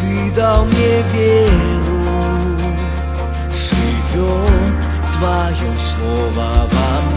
[0.00, 2.56] Ты дал мне веру,
[3.50, 4.86] живет
[5.18, 7.15] Твое слово во мне.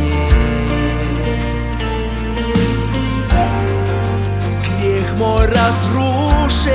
[5.49, 6.71] Разрушен,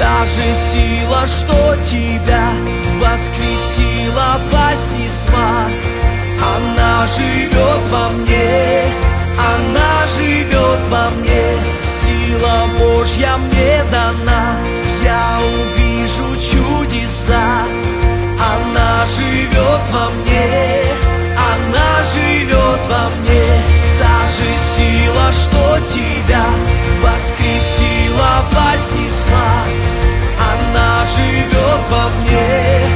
[0.00, 2.50] Та же сила, что тебя
[3.00, 5.68] воскресила, вознесла,
[6.56, 8.84] она живет во мне,
[9.38, 14.58] она живет во мне, сила Божья мне дана,
[15.04, 17.65] я увижу чудеса,
[18.96, 20.84] она живет во мне,
[21.36, 23.44] она живет во мне,
[24.00, 26.46] та же сила, что тебя
[27.02, 29.64] воскресила, вознесла,
[30.40, 32.86] она живет во мне,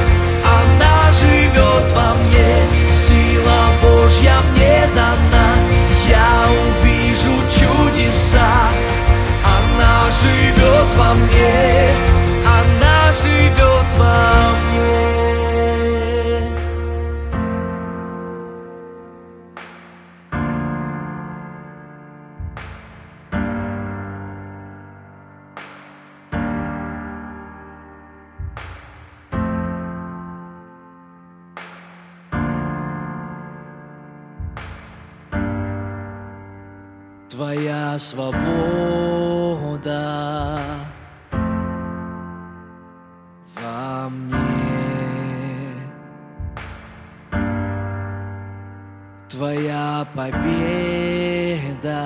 [0.43, 2.55] она живет во мне,
[2.89, 5.53] сила Божья мне дана,
[6.09, 8.49] я увижу чудеса,
[9.45, 12.00] она живет во мне,
[38.11, 40.03] свобода
[43.55, 44.37] во мне.
[49.29, 52.03] Твоя победа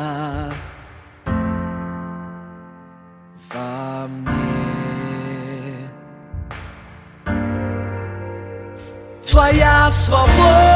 [3.51, 4.35] во мне.
[9.25, 10.74] Твоя свобода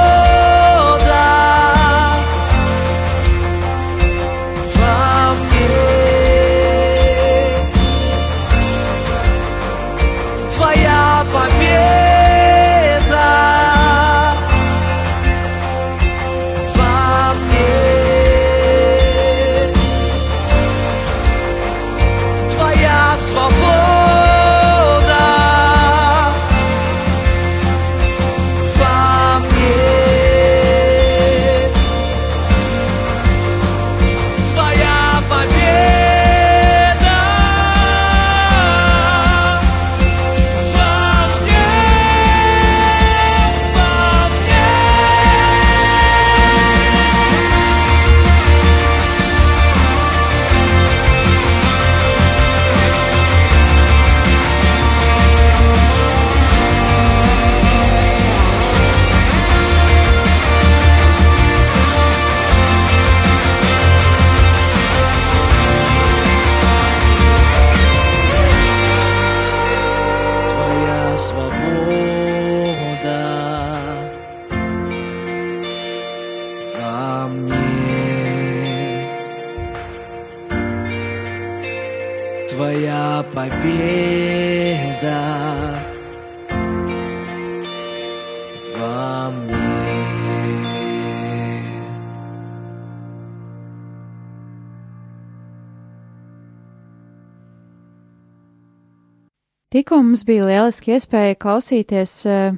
[99.69, 102.55] Tikko mums bija lieliski iespēja klausīties uh,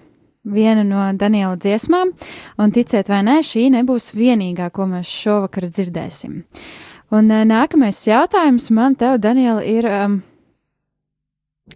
[0.47, 2.13] vienu no Daniela dziesmām,
[2.55, 6.37] un ticiet vai nē, šī nebūs vienīgā, ko mēs šovakar dzirdēsim.
[7.11, 10.15] Un uh, nākamais jautājums man tev, Daniela, ir um,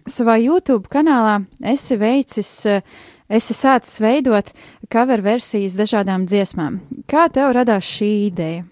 [0.08, 1.42] savā YouTube kanālā
[1.74, 2.80] esi veicis, uh,
[3.28, 4.54] esi sācis veidot
[4.88, 6.80] cover versijas dažādām dziesmām.
[7.12, 8.64] Kā tev radās šī ideja?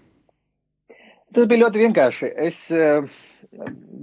[1.29, 2.33] Tas bija ļoti vienkārši.
[2.49, 3.05] Es uh,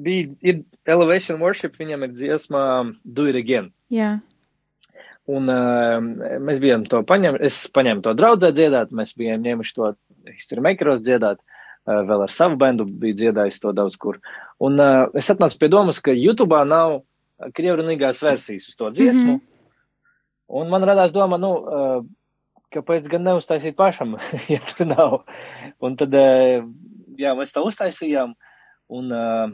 [0.03, 2.63] biju, ir Elevation Worship, viņam ir dziesma
[3.05, 3.71] Do It Again.
[3.93, 4.17] Jā.
[5.31, 6.03] Un uh,
[6.43, 9.93] mēs bijām to paņēmuši, es paņēmu to draudzē dziedāt, mēs bijām ņēmuši to
[10.33, 14.19] History Makeros dziedāt, uh, vēl ar savu bendu biju dziedājis to daudz kur.
[14.63, 17.03] Un uh, es atnācu pie domas, ka YouTube nav
[17.55, 19.37] krievrunīgās versijas uz to dziesmu.
[19.37, 19.49] Mm -hmm.
[20.53, 22.05] Un man radās doma, nu, uh,
[22.75, 24.17] kāpēc gan neuztaisīt pašam,
[24.53, 25.23] ja tur nav.
[25.81, 26.67] Un tad, uh,
[27.19, 28.35] jā, mēs to uztaisījām.
[28.89, 29.51] Un uh,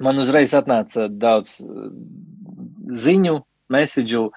[0.00, 1.60] man uzreiz atnāca daudz
[3.04, 4.28] ziņu, mēsīģu.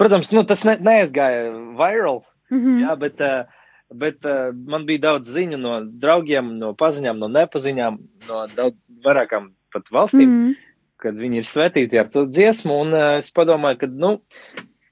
[0.00, 2.78] Protams, nu, tas ne, neaizgāja viral, Mm -hmm.
[2.82, 3.46] jā, bet, uh,
[3.94, 9.52] bet uh, man bija daudz ziņu no draugiem, no paziņām, no nepaziņām, no daudz vairākām
[9.72, 10.56] pat valstīm, mm Mm -hmm.
[10.96, 12.80] kad viņi ir svētīti ar to dziesmu.
[12.80, 14.18] Un uh, es padomāju, ka, nu,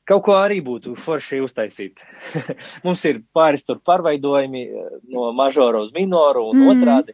[0.07, 1.98] kaut ko arī būtu forši uztaisīt.
[2.85, 4.68] Mums ir pāris tur pārveidojumi
[5.09, 7.12] no mažora uz minoru un mm otrādi.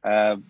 [0.00, 0.40] Uh,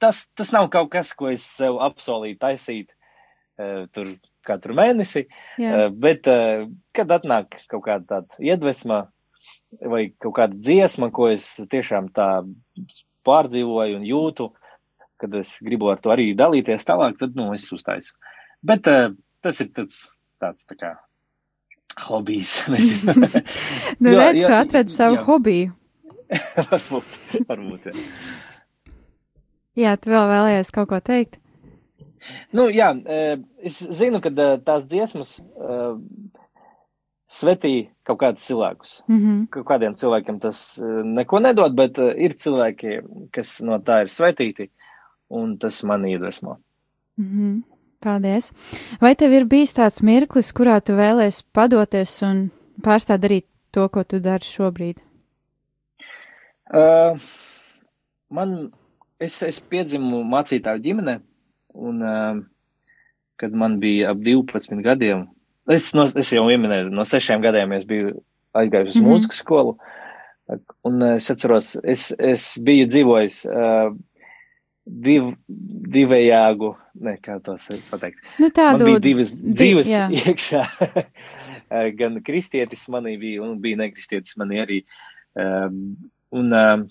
[0.00, 4.14] tas, tas nav kaut kas, ko es sev apsolīju taisīt uh, tur
[4.48, 5.26] katru mēnesi,
[5.60, 5.72] Jā.
[5.72, 6.28] uh, bet
[6.96, 9.02] kad atnāk kaut kāda tāda iedvesma
[9.84, 12.30] vai kaut kāda dziesma, ko es tiešām tā
[13.28, 14.48] pārdzīvoju un jūtu,
[15.20, 18.14] kad es gribu ar to arī dalīties tālāk, tad, nu, es uztaisu.
[18.64, 20.00] Bet tas ir tāds,
[20.40, 20.94] tāds tā kā
[22.06, 22.62] hobijs.
[24.02, 25.24] Nu, redz, jā, tu atradi savu jā.
[25.26, 25.74] hobiju.
[26.68, 27.14] varbūt,
[27.48, 27.88] varbūt.
[27.88, 27.94] Jā.
[29.78, 31.38] Jā, tu vēl vēlējies kaut ko teikt?
[32.52, 35.94] Nu, jā, eh, es zinu, ka eh, tās dziesmas uh,
[37.30, 38.98] svetī kaut kādus cilvēkus.
[39.06, 39.46] Mm -hmm.
[39.54, 43.00] Kaut kādiem cilvēkiem tas neko nedod, bet ir cilvēki,
[43.32, 44.70] kas no tā ir svetīti,
[45.28, 46.58] un tas man iedvesmo.
[47.16, 47.62] Mm -hmm.
[48.00, 48.52] Paldies.
[49.00, 52.50] Vai tev ir bijis tāds mirklis, kurā tu vēlēsies padoties un
[52.82, 55.00] pārstāt darīt to, ko tu dari šobrīd?
[56.70, 57.18] Uh,
[58.30, 58.70] man,
[59.22, 61.18] es, es piedzimu mācītāju ģimenē,
[61.88, 62.40] un uh,
[63.40, 65.26] kad man bija ap 12 gadiem,
[65.70, 68.16] es, no, es jau minēju, no 6 gadiem es biju
[68.58, 69.04] aizgājis uz mm.
[69.04, 69.14] -hmm.
[69.14, 69.76] mūzikas skolu,
[70.88, 73.92] un uh, es atceros, es, es biju dzīvojis uh,
[74.88, 75.32] div,
[75.98, 78.22] divējāgu, ne, kā tos pateikt.
[78.38, 80.06] Nu, Man tādu bija divas di- dzīves jā.
[80.22, 80.62] iekšā.
[81.98, 84.78] Gan kristietis manī bija, un bija nekristietis manī arī.
[85.36, 85.98] Um,
[86.30, 86.88] Un um,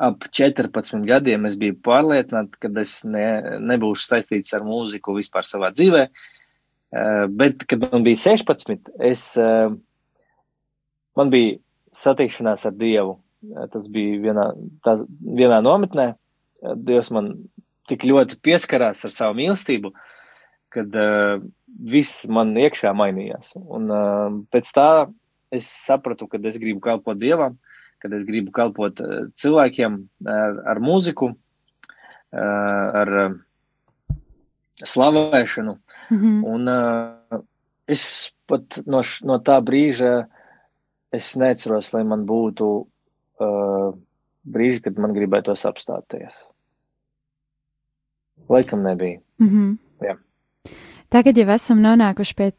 [0.00, 3.26] ap 14 gadiem es biju pārliecināts, ka es ne,
[3.70, 6.06] nebūšu saistīts ar mūziku vispār savā dzīvē.
[6.10, 9.70] Uh, Bet, kad man bija 16, es, uh,
[11.18, 11.58] man bija
[11.94, 13.18] satikšanās ar Dievu.
[13.46, 14.48] Uh, Tas bija vienā,
[14.86, 16.10] tā, vienā nometnē.
[16.64, 17.36] Uh, Dievs man
[17.90, 19.92] tik ļoti pieskarās ar savu mīlestību,
[20.74, 21.38] kad uh,
[21.94, 23.54] viss man iekšā mainījās.
[23.60, 24.90] Un uh, pēc tā
[25.54, 27.58] es sapratu, ka es gribu kalpot Dievam,
[28.00, 33.12] kad es gribu kalpot uh, cilvēkiem ar, ar mūziku, uh, ar
[34.80, 35.76] slavēšanu.
[36.10, 36.44] Mm -hmm.
[36.44, 37.42] Un
[37.86, 40.26] es pat no, no tā brīža
[41.12, 42.70] es neceros, lai man būtu
[44.44, 46.34] brīži, kad man gribētos apstāties.
[48.48, 49.20] Laikam nebija.
[49.38, 49.76] Mm -hmm.
[50.06, 50.16] Jā.
[51.08, 52.52] Tagad jau esam nonākuši pie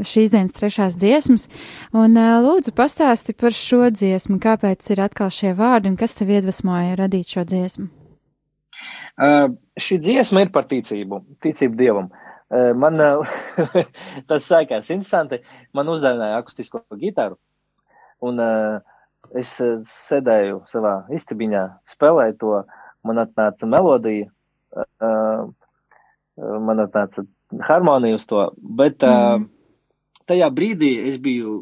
[0.00, 1.48] šīs dienas trešās dziesmas,
[1.92, 6.96] un lūdzu pastāsti par šo dziesmu, kāpēc ir atkal šie vārdi un kas tev iedvesmoja
[7.00, 7.88] radīt šo dziesmu.
[9.20, 12.08] Uh, šī dziesma ir par ticību, ticību dievam.
[12.52, 13.36] Uh, man uh,
[14.28, 15.42] tas sākās interesanti.
[15.76, 17.36] Man uzdāvināja akustisko gitāru,
[18.24, 18.80] un uh,
[19.38, 22.62] es sēdēju savā istabiņā, spēlēju to.
[23.02, 24.28] Man atnāca melodija,
[24.78, 25.46] uh,
[26.38, 27.24] man atnāca
[27.66, 28.44] harmonija uz to,
[28.78, 29.48] bet uh, Mm.
[30.32, 31.60] Tajā brīdī es biju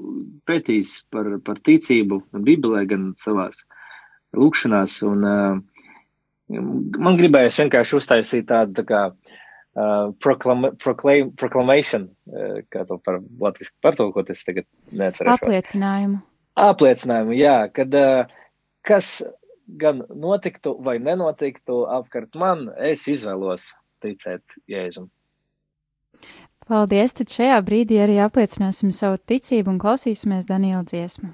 [0.48, 3.64] pētījis par, par ticību, gan Bībelē, gan savās
[4.38, 5.84] lūkšanās, un uh,
[6.98, 13.20] man gribējās vienkārši uztaisīt tādu tā kā uh, proclam, proclaim, proclamation, uh, kā to par
[13.42, 15.34] latviski pārtulkot, es tagad neatceros.
[15.40, 16.22] Apliecinājumu.
[16.60, 18.40] Apliecinājumu, jā, kad uh,
[18.86, 19.18] kas
[19.80, 23.70] gan notiktu vai nenotiktu apkārt man, es izvēlos
[24.02, 25.10] ticēt Jēzum.
[26.70, 27.16] Paldies!
[27.18, 31.32] Tad šajā brīdī arī apliecināsim savu ticību un klausīsimies Daniela dziesmu.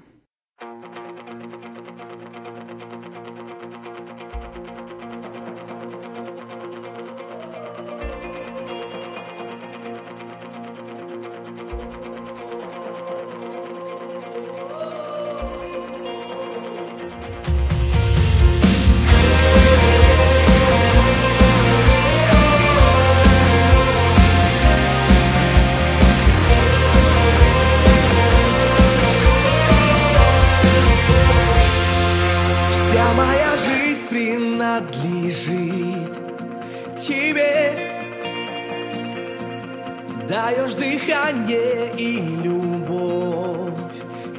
[40.27, 43.73] Даешь дыхание и любовь.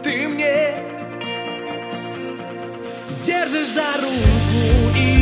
[0.02, 0.74] Ты мне
[3.22, 5.17] Держишь за руку и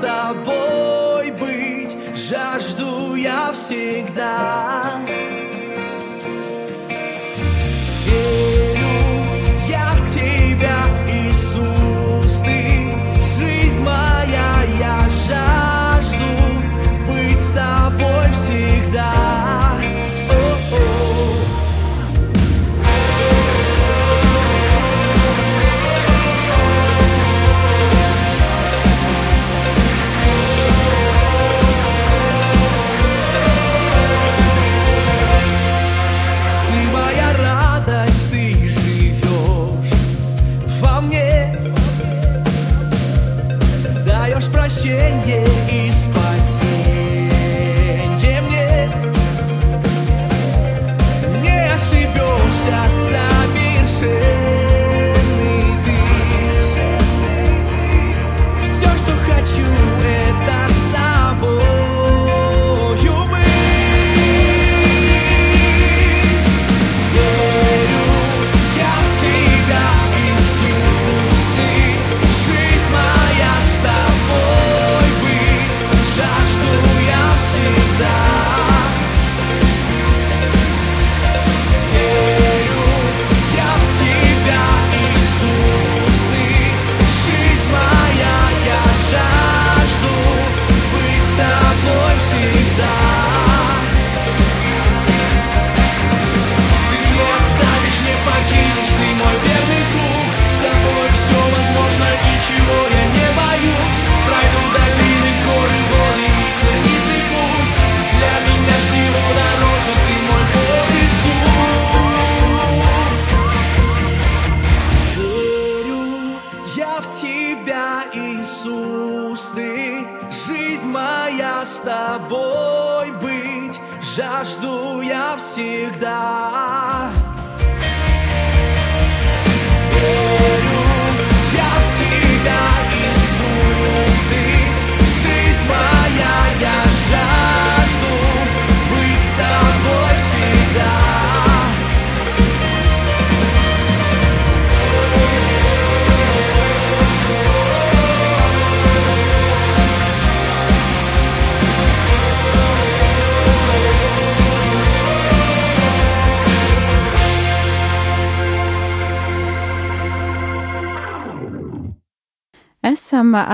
[0.00, 1.96] тобой быть.
[2.14, 5.00] Жажду я всегда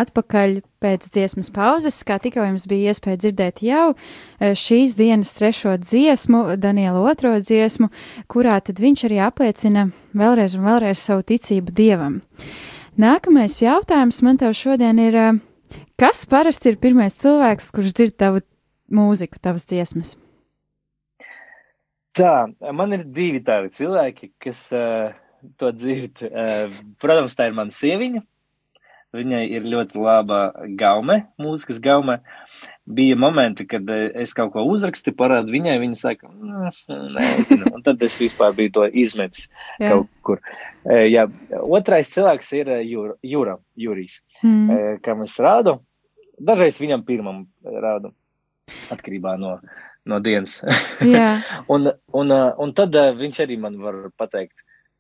[0.05, 5.77] atpakaļ pēc dziesmas pauzes, kā tikko jums bija iespēja dzirdēt jau eh, šīs dienas trešo
[5.83, 7.91] dziesmu, Daniela otro dziesmu,
[8.31, 12.21] kurā tad viņš arī apliecina vēlreiz un vēlreiz savu ticību Dievam.
[13.01, 18.45] Nākamais jautājums man tev šodien ir, eh, kas parasti ir pirmais cilvēks, kurš dzird tavu
[18.93, 20.15] mūziku, tavas dziesmas?
[22.15, 25.11] Tā, man ir divi tādi cilvēki, kas uh,
[25.59, 26.23] to dzird.
[26.23, 26.71] Uh,
[27.03, 28.23] protams, tā ir mana sieviņa.
[29.15, 30.41] Viņai ir ļoti laba
[30.79, 32.19] gaume, mūzikas gaume.
[32.85, 36.67] Bija momenti, kad eh, es kaut ko uzrakstu, parādu viņai, viņa saka, "Mm,
[37.15, 39.47] nezinu, un tad es vispār biju to izmetis
[39.81, 39.91] Jā.
[39.95, 40.41] kaut kur.
[40.85, 41.25] Eh, Jā,
[41.63, 45.01] otrais cilvēks ir eh, Jūra, Jūra Jurijs, Mm.
[45.03, 45.79] kam es rādu.
[46.41, 48.13] Dažreiz viņam pirmam rādu,
[48.91, 49.61] atkarībā no,
[50.05, 50.61] no dienas.
[51.69, 54.55] Un, un, un tad viņš arī man var pateikt,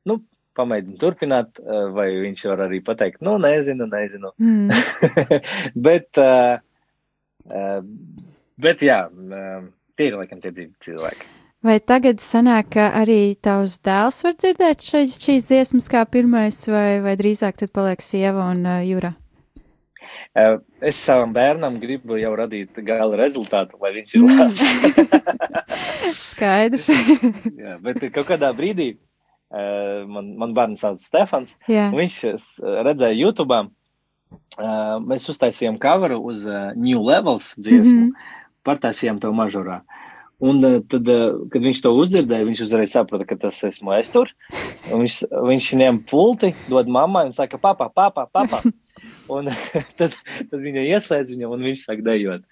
[0.06, 0.20] nu,
[0.59, 4.32] pamēģini turpināt, uh, vai viņš var arī pateikt, nu, nezinu, nezinu.
[4.38, 4.68] Mm.
[5.86, 6.59] bet, uh,
[7.50, 7.80] uh,
[8.61, 9.00] bet jā,
[9.98, 11.30] tie ir laikam tie divi cilvēki.
[11.64, 16.98] Vai tagad sanāk, ka arī tavs dēls var dzirdēt šeit, šīs dziesmas kā pirmais, vai,
[17.00, 19.14] vai drīzāk tad paliek sieva un uh, jūra?
[20.82, 24.40] Es savam bērnam gribu jau radīt gala rezultātu, lai viņš ir Mm.
[24.40, 24.62] labs.
[26.34, 26.88] Skaidrs.
[27.62, 28.96] Jā, bet kaut kādā brīdī
[30.11, 31.57] man, man bērns sauc Stefans.
[31.70, 33.64] Un Viņš es, uh, redzēja YouTube.
[35.05, 38.09] Mēs uztaisījām coveru uz uh, New Levels dziesmu, mm.
[38.09, 38.40] -hmm.
[38.66, 39.82] pārtaisījām to mažorā.
[40.42, 41.11] Un uh, tad,
[41.52, 44.32] kad viņš to uzdzirdēja, viņš uzreiz saprata, ka tas esmu es tur.
[44.90, 48.62] Viņš, viņš ņem pulti, dod mammai un saka, papa, papa, papa.
[49.28, 49.48] Un
[49.98, 50.14] tad,
[50.50, 52.44] tad viņa ieslēdz viņam, un viņš sāk dejot.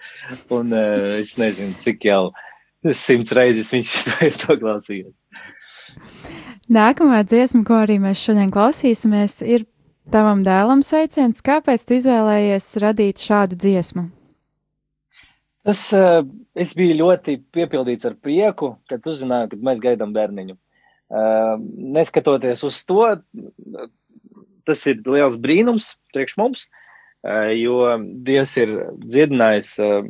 [0.53, 0.75] Un
[1.19, 2.33] es nezinu, cik jau
[2.91, 3.93] simts reizes viņš
[4.27, 5.23] ir to klausījies.
[6.73, 9.67] Nākamā dziesma, ko arī mēs šodien klausīsimies, ir
[10.13, 11.43] tavam dēlam sveiciens.
[11.45, 14.07] Kāpēc tu izvēlējies radīt šādu dziesmu?
[15.67, 16.25] Tas uh,
[16.59, 20.57] es biju ļoti piepildīts ar prieku, kad uzzināju, ka mēs gaidām bērniņu.
[21.13, 21.55] Uh,
[21.99, 23.05] neskatoties uz to,
[24.67, 27.93] tas ir liels brīnums priekš mums, uh, jo
[28.27, 28.73] Dievs ir
[29.05, 30.01] dziedinājis uh,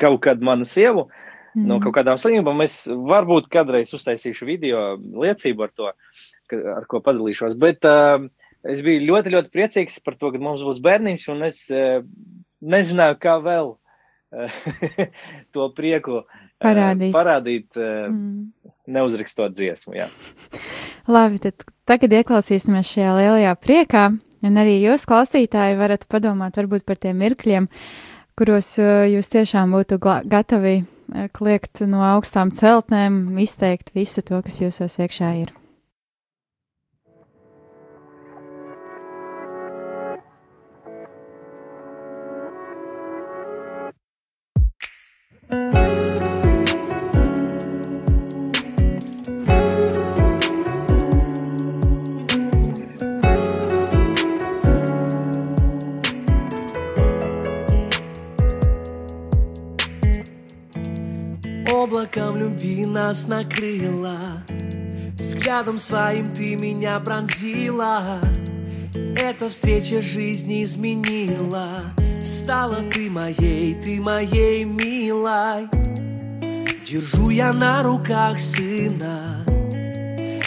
[0.00, 1.08] kaut kad manu sievu
[1.54, 1.64] Mm.
[1.70, 2.60] no kaut kādām slimībām.
[2.66, 5.92] Es varbūt kādreiz uztaisīšu video liecību ar to,
[6.50, 8.20] ka, ar ko padalīšos, bet uh,
[8.68, 12.02] es biju ļoti, ļoti priecīgs par to, ka mums būs bērniņš, un es uh,
[12.60, 14.60] nezināju, kā vēl uh,
[15.56, 17.12] to prieku uh, Parādīt.
[17.14, 18.50] parādīt uh, Mm.
[18.90, 19.94] neuzrakstot dziesmu.
[19.96, 20.08] Jā.
[21.14, 24.04] Labi, tad tagad ieklausīsimies šajā lielajā priekā,
[24.44, 27.68] un arī jūs, klausītāji, varat padomāt varbūt par tiem mirkļiem,
[28.38, 30.82] kuros jūs tiešām būtu gatavi
[31.36, 35.57] kliegt no augstām celtnēm, izteikt visu to, kas jūsos iekšā ir.
[62.88, 64.42] Нас накрыло
[65.18, 68.20] Взглядом своим ты меня пронзила.
[69.16, 71.92] Эта встреча жизни изменила.
[72.22, 75.68] Стала ты моей, ты моей милой.
[76.86, 79.44] Держу я на руках сына.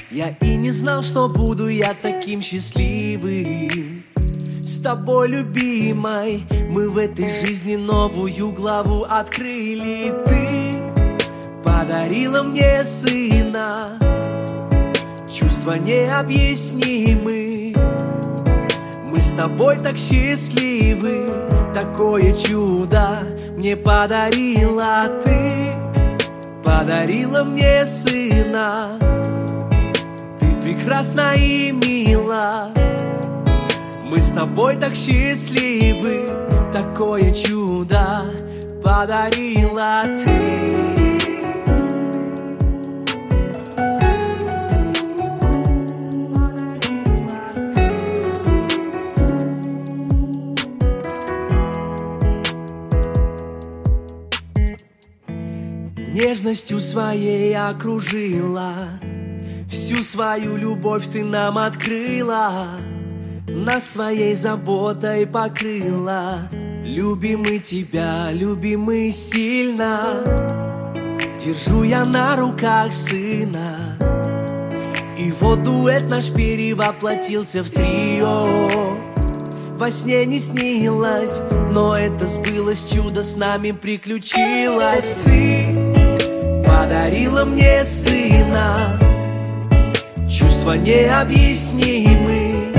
[0.09, 4.03] Я и не знал, что буду я таким счастливым.
[4.15, 10.13] С тобой, любимой, мы в этой жизни новую главу открыли.
[10.25, 10.50] Ты
[11.81, 13.97] подарила мне сына.
[15.27, 17.73] Чувства необъяснимы.
[19.03, 21.25] Мы с тобой так счастливы.
[21.73, 23.17] Такое чудо
[23.55, 25.71] мне подарила ты.
[26.63, 28.99] Подарила мне сына.
[30.39, 32.69] Ты прекрасна и мила.
[34.05, 36.27] Мы с тобой так счастливы.
[36.71, 38.25] Такое чудо
[38.83, 41.00] подарила ты
[56.13, 58.99] Нежностью своей окружила.
[59.69, 62.67] Всю свою любовь ты нам открыла.
[63.47, 66.49] Нас своей заботой покрыла.
[66.83, 70.21] Любимый тебя, любимый сильно.
[71.39, 73.97] Держу я на руках сына.
[75.17, 78.69] И вот дуэт наш перевоплотился в трио.
[79.77, 81.39] Во сне не снилось,
[81.73, 85.17] но это сбылось Чудо с нами приключилось.
[85.23, 85.80] Ты
[86.81, 88.97] подарила мне сына.
[90.27, 92.73] Чувства необъяснимы.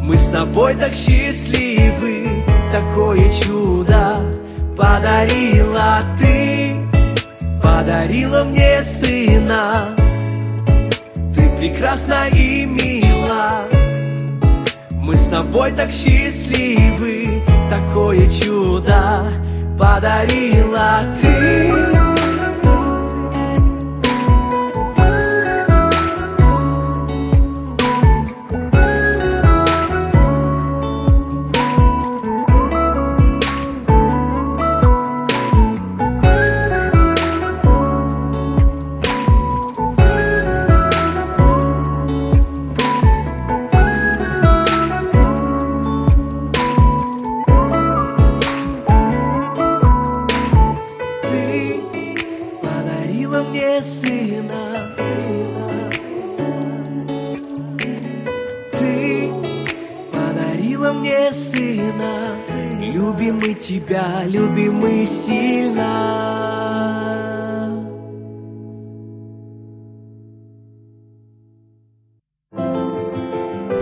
[0.00, 2.44] Мы с тобой так счастливы.
[2.70, 4.20] Такое чудо
[4.76, 6.76] подарила ты.
[7.60, 9.96] Подарила мне сына.
[11.34, 13.64] Ты прекрасна и мила.
[14.94, 17.42] Мы с тобой так счастливы.
[17.68, 19.32] Такое чудо
[19.76, 21.97] подарила ты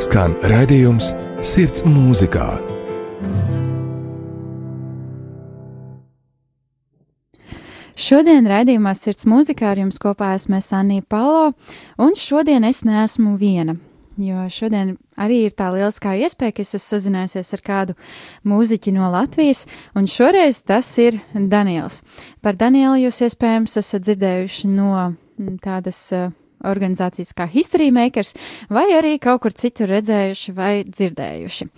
[0.07, 1.09] Skan raidījums
[1.43, 2.45] Sirds mūzikā.
[7.99, 11.57] Šodien raidījumā Sirds mūzikā ar jums kopā esmu Sanija Palo,
[11.99, 13.75] un šodien es neesmu viena.
[14.15, 17.99] Jo šodien arī ir tā lieliskā iespēja, ka es esmu sazinājusies ar kādu
[18.47, 19.67] mūziķi no Latvijas,
[19.99, 22.05] un šoreiz tas ir Daniels.
[22.47, 24.93] Par Danielu jūs iespējams esat dzirdējuši no
[25.67, 26.31] tādas uh,
[26.65, 28.35] organizācijas kā History Makers,
[28.73, 31.69] vai arī kaut kur citur redzējuši vai dzirdējuši.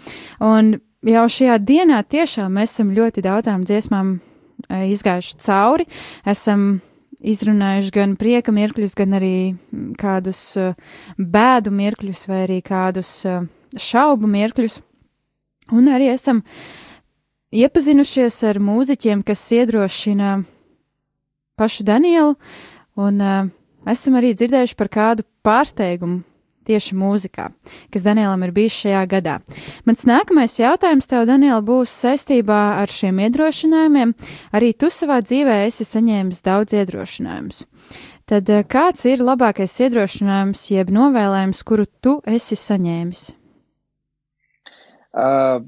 [0.47, 0.77] Un
[1.07, 5.89] jau šajā dienā tiešām esam ļoti daudzām dziesmām e, izgājuši cauri,
[6.27, 6.79] esam
[7.19, 9.35] izrunājuši gan prieka mirkļus, gan arī
[9.99, 10.75] kādus uh,
[11.19, 14.79] bēdu mirkļus, vai arī kādus uh, šaubu mirkļus.
[15.75, 16.45] Un arī esam
[17.51, 20.39] iepazinušies ar mūziķiem, kas iedrošina
[21.59, 22.37] pašu Danielu,
[22.99, 23.51] un uh,
[23.93, 26.23] esam arī dzirdējuši par kādu pārsteigumu
[26.69, 27.49] tieši mūzikā,
[27.93, 29.39] kas Danielam ir bijis šajā gadā.
[29.89, 34.13] Mans nākamais jautājums tev, Daniela, būs saistībā ar šiem iedrošinājumiem.
[34.53, 37.65] Arī tu savā dzīvē esi saņēmis daudz iedrošinājumus.
[38.29, 43.25] Tad eh, kāds ir labākais iedrošinājums, jeb novēlējums, kuru tu esi saņēmis?
[45.19, 45.65] Uh,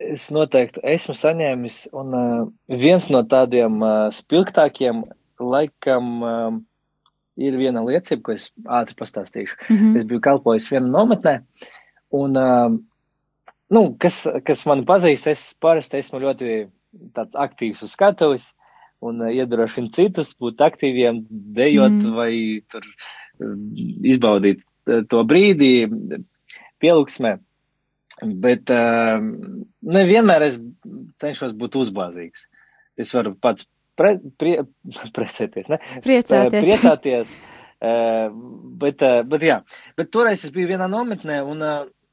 [0.00, 2.46] es noteikti esmu saņēmis, un uh,
[2.80, 5.04] viens no tādiem uh, spilgtākiem,
[5.38, 6.56] laikam, uh,
[7.38, 9.56] ir viena liecība, ko es ātri pastāstīšu.
[9.68, 9.96] Mm -hmm.
[9.98, 11.34] Es biju kalpojis vienā nometnē,
[12.18, 12.78] un, uh,
[13.70, 16.68] nu, kas, kas man pazīst, es parasti esmu ļoti
[17.34, 18.48] aktīvs uz skatuves
[19.00, 22.14] un uh, iedrošinu citus būt aktīviem, dejot mm.
[22.14, 22.32] vai
[22.70, 23.54] tur uh,
[24.02, 25.88] izbaudīt uh, to brīdi
[26.82, 27.38] pielūgsmē.
[28.42, 29.22] Bet uh,
[29.82, 30.60] nevienmēr es
[31.22, 32.48] cenšos būt uzbāzīgs.
[32.98, 33.68] Es varu pats
[33.98, 34.56] pre, prie,
[35.16, 35.80] precēties, ne?
[36.04, 36.64] Priecāties.
[36.64, 37.36] Priecāties.
[37.78, 38.32] Uh,
[38.80, 39.60] bet, uh, bet, jā,
[39.98, 41.62] bet toreiz es biju vienā nometnē, un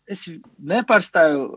[0.05, 0.27] es
[0.61, 1.47] nepārstāju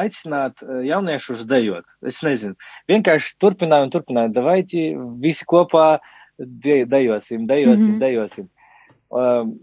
[0.00, 1.86] aicināt jauniešus dejot.
[2.04, 2.56] Es nezinu,
[2.90, 4.84] vienkārši turpināju un turpināju, davaiķi
[5.24, 5.86] visi kopā
[6.38, 8.00] de, dejosim, dejosim, mm -hmm.
[8.00, 8.48] dejosim.
[9.08, 9.58] Um,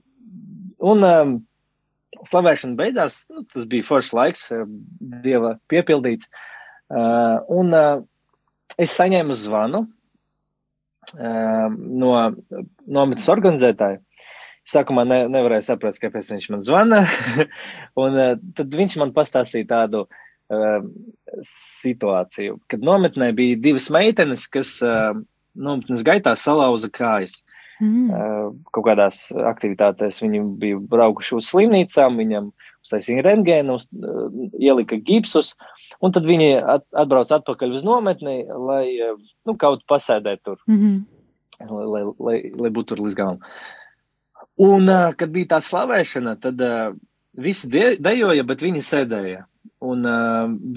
[0.80, 1.34] un um,
[2.30, 4.47] slavēšana beigās, nu, tas bija foršs laiks,
[5.26, 6.30] dieva piepildīts.
[6.91, 8.03] Uh, un uh,
[8.78, 9.86] es saņēmu zvanu
[11.18, 12.14] no
[12.86, 13.99] nometnes organizētāja.
[14.70, 17.02] Sākumā ne, nevarēju saprast, kāpēc viņš man zvana,
[18.02, 20.84] un uh, tad viņš man pastāstīja tādu uh,
[21.82, 25.16] situāciju, kad nometnē bija divas meitenes, kas uh,
[25.58, 27.39] nometnes gaitā salauza kājas.
[27.82, 28.12] Mm.
[28.14, 32.52] Uh, kaut kādās aktivitātēs viņi bija braukuši uz slimnīcām, viņam
[32.86, 35.56] uztaisīja rentgēnu, uh, ielika gipsus,
[36.02, 39.14] Un tad viņi at, atbrauc atpakaļ uz nometni, lai eh,
[39.45, 41.70] nu, kaut pasēdētu tur, mm -hmm.
[41.70, 43.39] lai, lai, lai, lai būtu tur līdz galam.
[44.62, 46.93] Un, uh, kad bija tā slavēšana, tad uh,
[47.38, 49.45] visi de dejoja, bet viņi sēdēja.
[49.82, 50.06] Un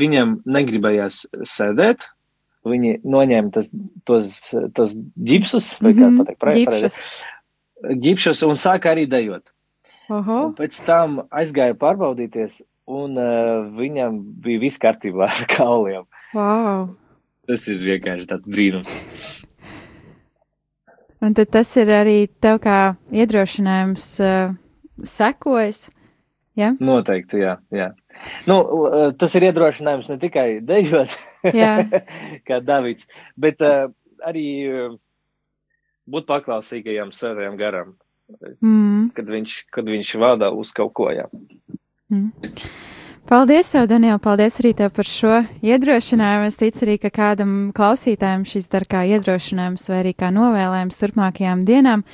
[0.00, 2.06] viņiem negribējās sēdēt.
[2.64, 3.66] Viņi noņēma tas,
[4.08, 4.38] tos,
[4.72, 4.94] tos
[5.28, 6.00] ģipsus, vai mm -hmm.
[6.00, 6.18] kā mhm.
[6.40, 7.24] pateikt, ģipšus.
[8.06, 9.50] ģipšus un sāka arī dejot.
[10.08, 10.46] Uh -huh.
[10.46, 16.06] Un pēc tam aizgāja pārbaudīties, un uh, viņam bija viss kārtībā ar kauliem.
[16.36, 16.92] Wow.
[17.48, 18.94] Tas ir vienkārši tāds brīnums.
[21.24, 22.78] Un tad tas ir arī tev kā
[23.12, 24.56] iedrošinājums uh,
[25.08, 25.86] sekojas.
[26.58, 26.74] Ja?
[26.78, 27.56] Noteikti, jā.
[27.74, 27.90] jā.
[28.48, 31.16] Nu, uh, tas ir iedrošinājums ne tikai dejot,
[32.48, 33.08] kā Davids,
[33.40, 33.88] bet uh,
[34.24, 34.92] arī uh,
[36.10, 37.96] būt paklausīgajam saviem garam,
[38.60, 39.14] mm.
[39.16, 41.08] kad, viņš, kad viņš vada uz kaut ko.
[41.14, 41.26] Jā.
[42.14, 42.32] Mm.
[43.24, 46.48] Paldies, tev, Daniel, paldies arī tev par šo iedrošinājumu.
[46.50, 51.62] Es ticu arī, ka kādam klausītājam šis dar kā iedrošinājums vai arī kā novēlējums turpmākajām
[51.64, 52.04] dienām.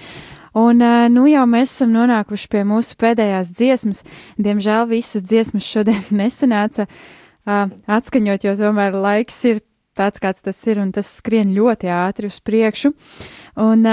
[0.55, 4.05] Un, nu, jau mēs esam nonākuši pie mūsu pēdējās dziesmas.
[4.39, 6.87] Diemžēl visas dziesmas šodien nesanāca
[7.45, 9.61] atskaņot, jo tomēr laiks ir
[9.99, 12.95] tāds, kāds tas ir, un tas skrien ļoti ātri uz priekšu.
[13.59, 13.87] Un,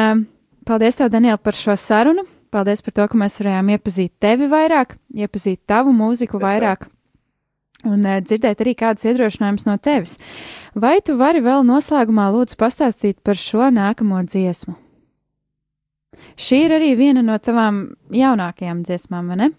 [0.70, 2.30] paldies tev, Daniel, par šo sarunu.
[2.53, 6.87] Paldies par to, ka mēs varējām iepazīt tevi vairāk, iepazīt tavu mūziku vairāk
[7.85, 10.17] un uh, dzirdēt arī kādus iedrošinājumus no tevis.
[10.77, 14.77] Vai tu vari vēl noslēgumā lūdzu pastāstīt par šo nākamo dziesmu?
[16.37, 17.83] Šī ir arī viena no tavām
[18.13, 19.51] jaunākajām dziesmām, vai ne?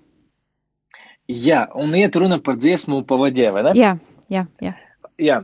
[1.29, 3.73] Jā, un iet runa par dziesmu pa vaģē, vai ne?
[3.79, 3.95] Jā,
[4.33, 4.75] jā, jā.
[5.19, 5.41] Jā,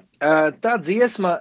[0.64, 1.34] tā dziesma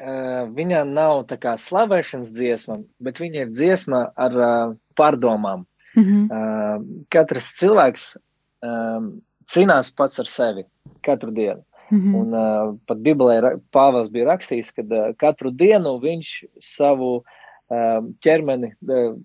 [0.00, 5.66] viņa nav tā kā slavēšanas dziesma, bet viņa ir dziesma ar uh, pārdomām.
[5.96, 6.24] Mm -hmm.
[6.30, 8.16] uh, katrs cilvēks
[8.62, 9.20] um,
[9.50, 10.64] cīnās pats ar sevi
[11.02, 11.64] katru dienu.
[11.90, 12.14] Mhm.
[12.14, 18.72] Un uh, pat Bībelē Pāvils bija rakstījis, ka uh, katru dienu viņš savu uh, ķermeni
[18.86, 19.16] uh,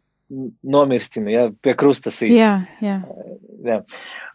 [0.64, 2.34] nomirstina, ja, pie krusta sīt.
[2.34, 3.02] Jā, jā.
[3.66, 3.82] Jā.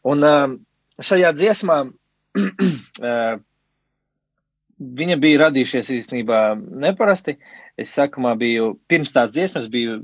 [0.07, 0.55] Un uh,
[1.03, 3.41] šajā dziesmā uh,
[4.81, 7.37] viņa bija radījušies īstenībā neparasti.
[7.81, 9.99] Es sākumā biju, pirms tās dziesmas biju,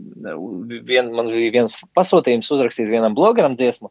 [0.86, 3.90] vien, man bija viens pasūtījums uzrakstīt vienam blogeram dziesmu,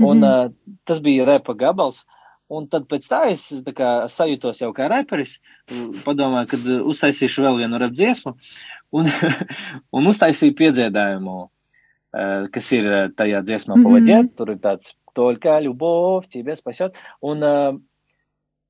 [0.00, 0.24] un Mhm.
[0.24, 2.04] uh, tas bija repa gabals.
[2.52, 5.38] Un tad pēc tā es tā kā, sajūtos jau kā reperis,
[6.04, 8.34] padomāju, kad uh, uztaisīšu vēl vienu rap dziesmu,
[8.92, 9.04] un,
[9.96, 13.86] un uztaisīju piedziedājumu, uh, kas ir uh, tajā dziesmā Mhm.
[13.86, 17.72] pavaģēt, tur ir tāds toļkā, ļubov, ķībies pašot, un uh,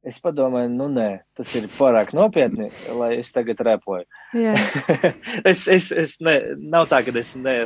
[0.02, 4.04] es padomāju, nu nē, tas ir pārāk nopietni, lai es tagad repoju.
[4.34, 4.54] jā.
[5.50, 7.56] es, es, es ne, nav tā, ka es ne,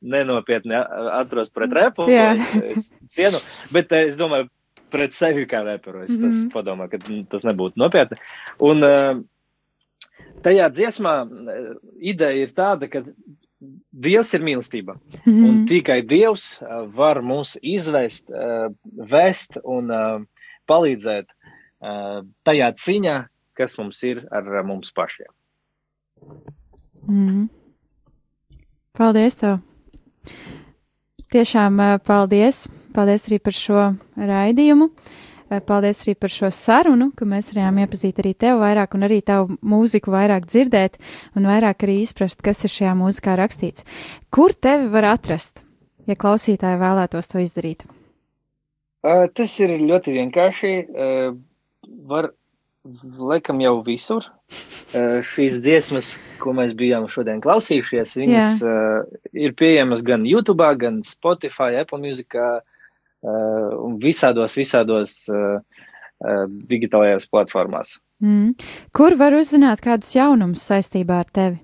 [0.00, 2.32] nenopietni a- atturos pret repu, Jā.
[2.36, 3.40] es, es cienu,
[3.74, 4.48] bet eh, es domāju,
[4.94, 6.26] pret sevi kā reperu, es mm -hmm.
[6.26, 6.42] Mhm.
[6.48, 8.18] tas padomāju, ka mm, tas nebūtu nopietni.
[8.60, 9.22] Un uh,
[10.42, 13.04] tajā dziesmā eh, ideja ir tāda, ka
[13.92, 14.98] Dievs ir mīlestība.
[15.24, 15.44] Mhm.
[15.44, 16.60] Un tikai Dievs
[16.92, 18.28] var mūs izvest,
[19.08, 19.88] vest un
[20.68, 21.26] palīdzēt
[22.48, 23.16] tajā ciņā,
[23.58, 25.30] kas mums ir ar mums pašiem.
[27.08, 27.44] Mhm.
[28.94, 29.58] Paldies tev!
[31.34, 32.68] Tiešām paldies!
[32.94, 34.90] Paldies arī par šo raidījumu!
[35.66, 39.58] Paldies arī par šo sarunu, ka mēs varējām iepazīt arī tevi vairāk un arī tavu
[39.60, 40.96] mūziku vairāk dzirdēt
[41.36, 43.84] un vairāk arī izprast, kas ir šajā mūzikā rakstīts.
[44.34, 45.62] Kur tevi var atrast,
[46.08, 47.84] ja klausītāji vēlētos to izdarīt?
[49.04, 50.72] Tas ir ļoti vienkārši.
[52.10, 52.30] Var,
[53.32, 54.28] laikam, jau visur.
[54.94, 61.02] Uh, šīs dziesmas, ko mēs bijām šodien klausījušies, viņas uh, ir pieejamas gan YouTube, gan
[61.08, 62.60] Spotify, Apple Music, uh,
[63.24, 67.98] un visādos, visādos uh, uh, digitālajās platformās.
[68.24, 68.54] Mm.
[68.94, 71.60] Kur var uzzināt kādus jaunumus saistībā ar tevi?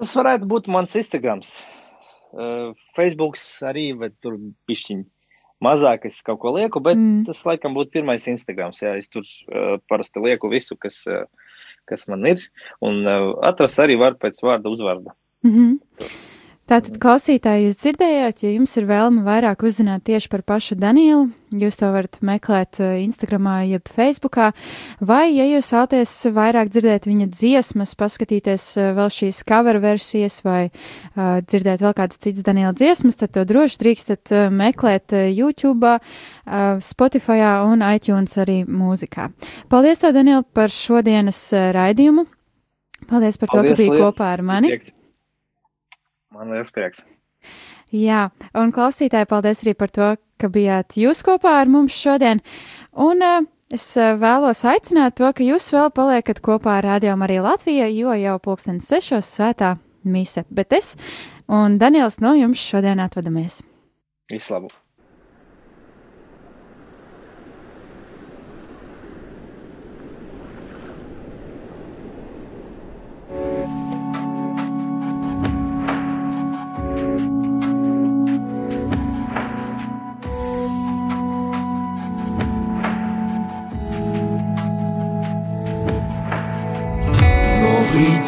[0.00, 1.54] Tas varētu būt mans Instagrams.
[2.34, 5.04] Uh, Facebooks arī, bet tur pišķiņ
[5.62, 7.24] mazāk es kaut ko lieku, bet Mm.
[7.26, 8.82] tas laikam būtu pirmais Instagrams.
[8.82, 11.24] Jā, es tur uh, parasti lieku visu, kas, uh,
[11.86, 12.40] kas man ir,
[12.80, 15.14] un uh, atrast arī var pēc vārda uzvārda.
[15.44, 16.08] Mm -hmm.
[16.64, 21.76] Tātad, klausītāji, jūs dzirdējāt, ja jums ir vēlme vairāk uzzināt tieši par pašu Danielu, jūs
[21.76, 24.46] to varat meklēt eh, Instagramā, jeb Facebookā,
[24.96, 30.70] vai, ja jūs vēlaties vairāk dzirdēt viņa dziesmas, paskatīties eh, vēl šīs cover versijas vai
[30.70, 37.44] uh, dzirdēt vēl kādas citas Daniela dziesmas, tad to droši drīkstat meklēt YouTube, uh, Spotify
[37.68, 39.28] un iTunes arī mūzikā.
[39.68, 41.44] Paldies tev, Daniela, par šodienas
[41.76, 42.24] raidījumu.
[43.04, 44.78] Paldies par to, Paldies, ka biji kopā ar mani.
[44.78, 45.03] Prieks.
[46.34, 47.04] Man liels prieks.
[47.94, 48.28] Jā,
[48.58, 52.40] un klausītāji, paldies arī par to, ka bijāt jūs kopā ar mums šodien.
[52.98, 57.46] Un uh, es uh, vēlos aicināt to, ka jūs vēl paliekat kopā ar Radio Mariju
[57.46, 60.46] Latviju, jo jau pulksten sešos svētā mise.
[60.50, 60.94] Bet es
[61.46, 63.62] un Daniels no jums šodien atvadamies.
[64.32, 64.58] Visu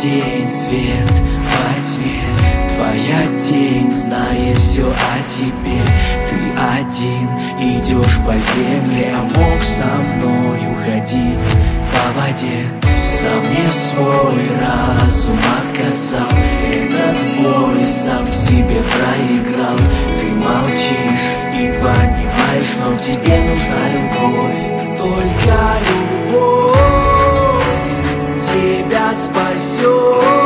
[0.03, 2.36] день, свет во тьме
[2.76, 5.80] Твоя тень знает все о тебе.
[6.28, 7.28] Ты один
[7.59, 9.86] идешь по земле А мог со
[10.16, 11.53] мною ходить
[11.90, 12.68] по воде.
[12.99, 16.28] Сам не свой разум отказал.
[16.70, 19.78] Этот бой сам себе проиграл.
[20.20, 24.99] Ты молчишь и понимаешь, что в тебе нужна любовь.
[24.99, 25.57] Только
[25.88, 26.66] любовь
[28.57, 30.45] тебя спасет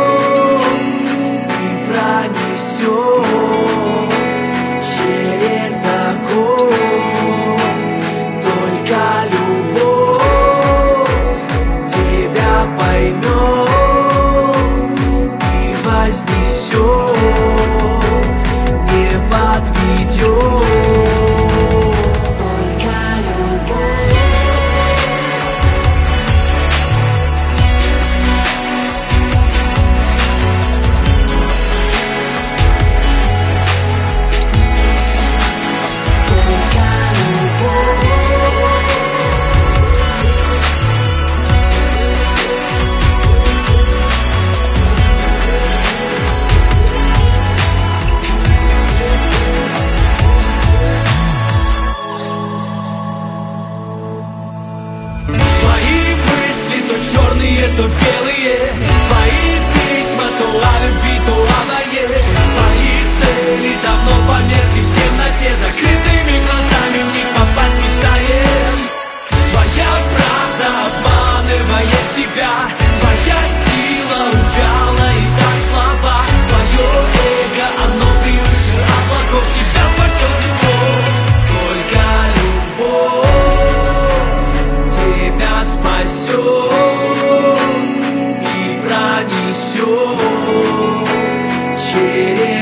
[91.91, 91.97] 小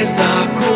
[0.06, 0.67] さく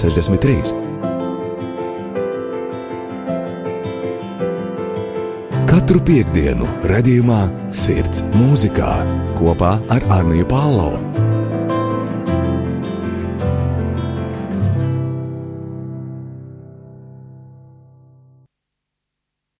[0.00, 0.72] 63.
[5.68, 8.94] Katru piekdienu, redzējumā, sirds mūzikā
[9.36, 11.09] kopā ar Arniju Pālau.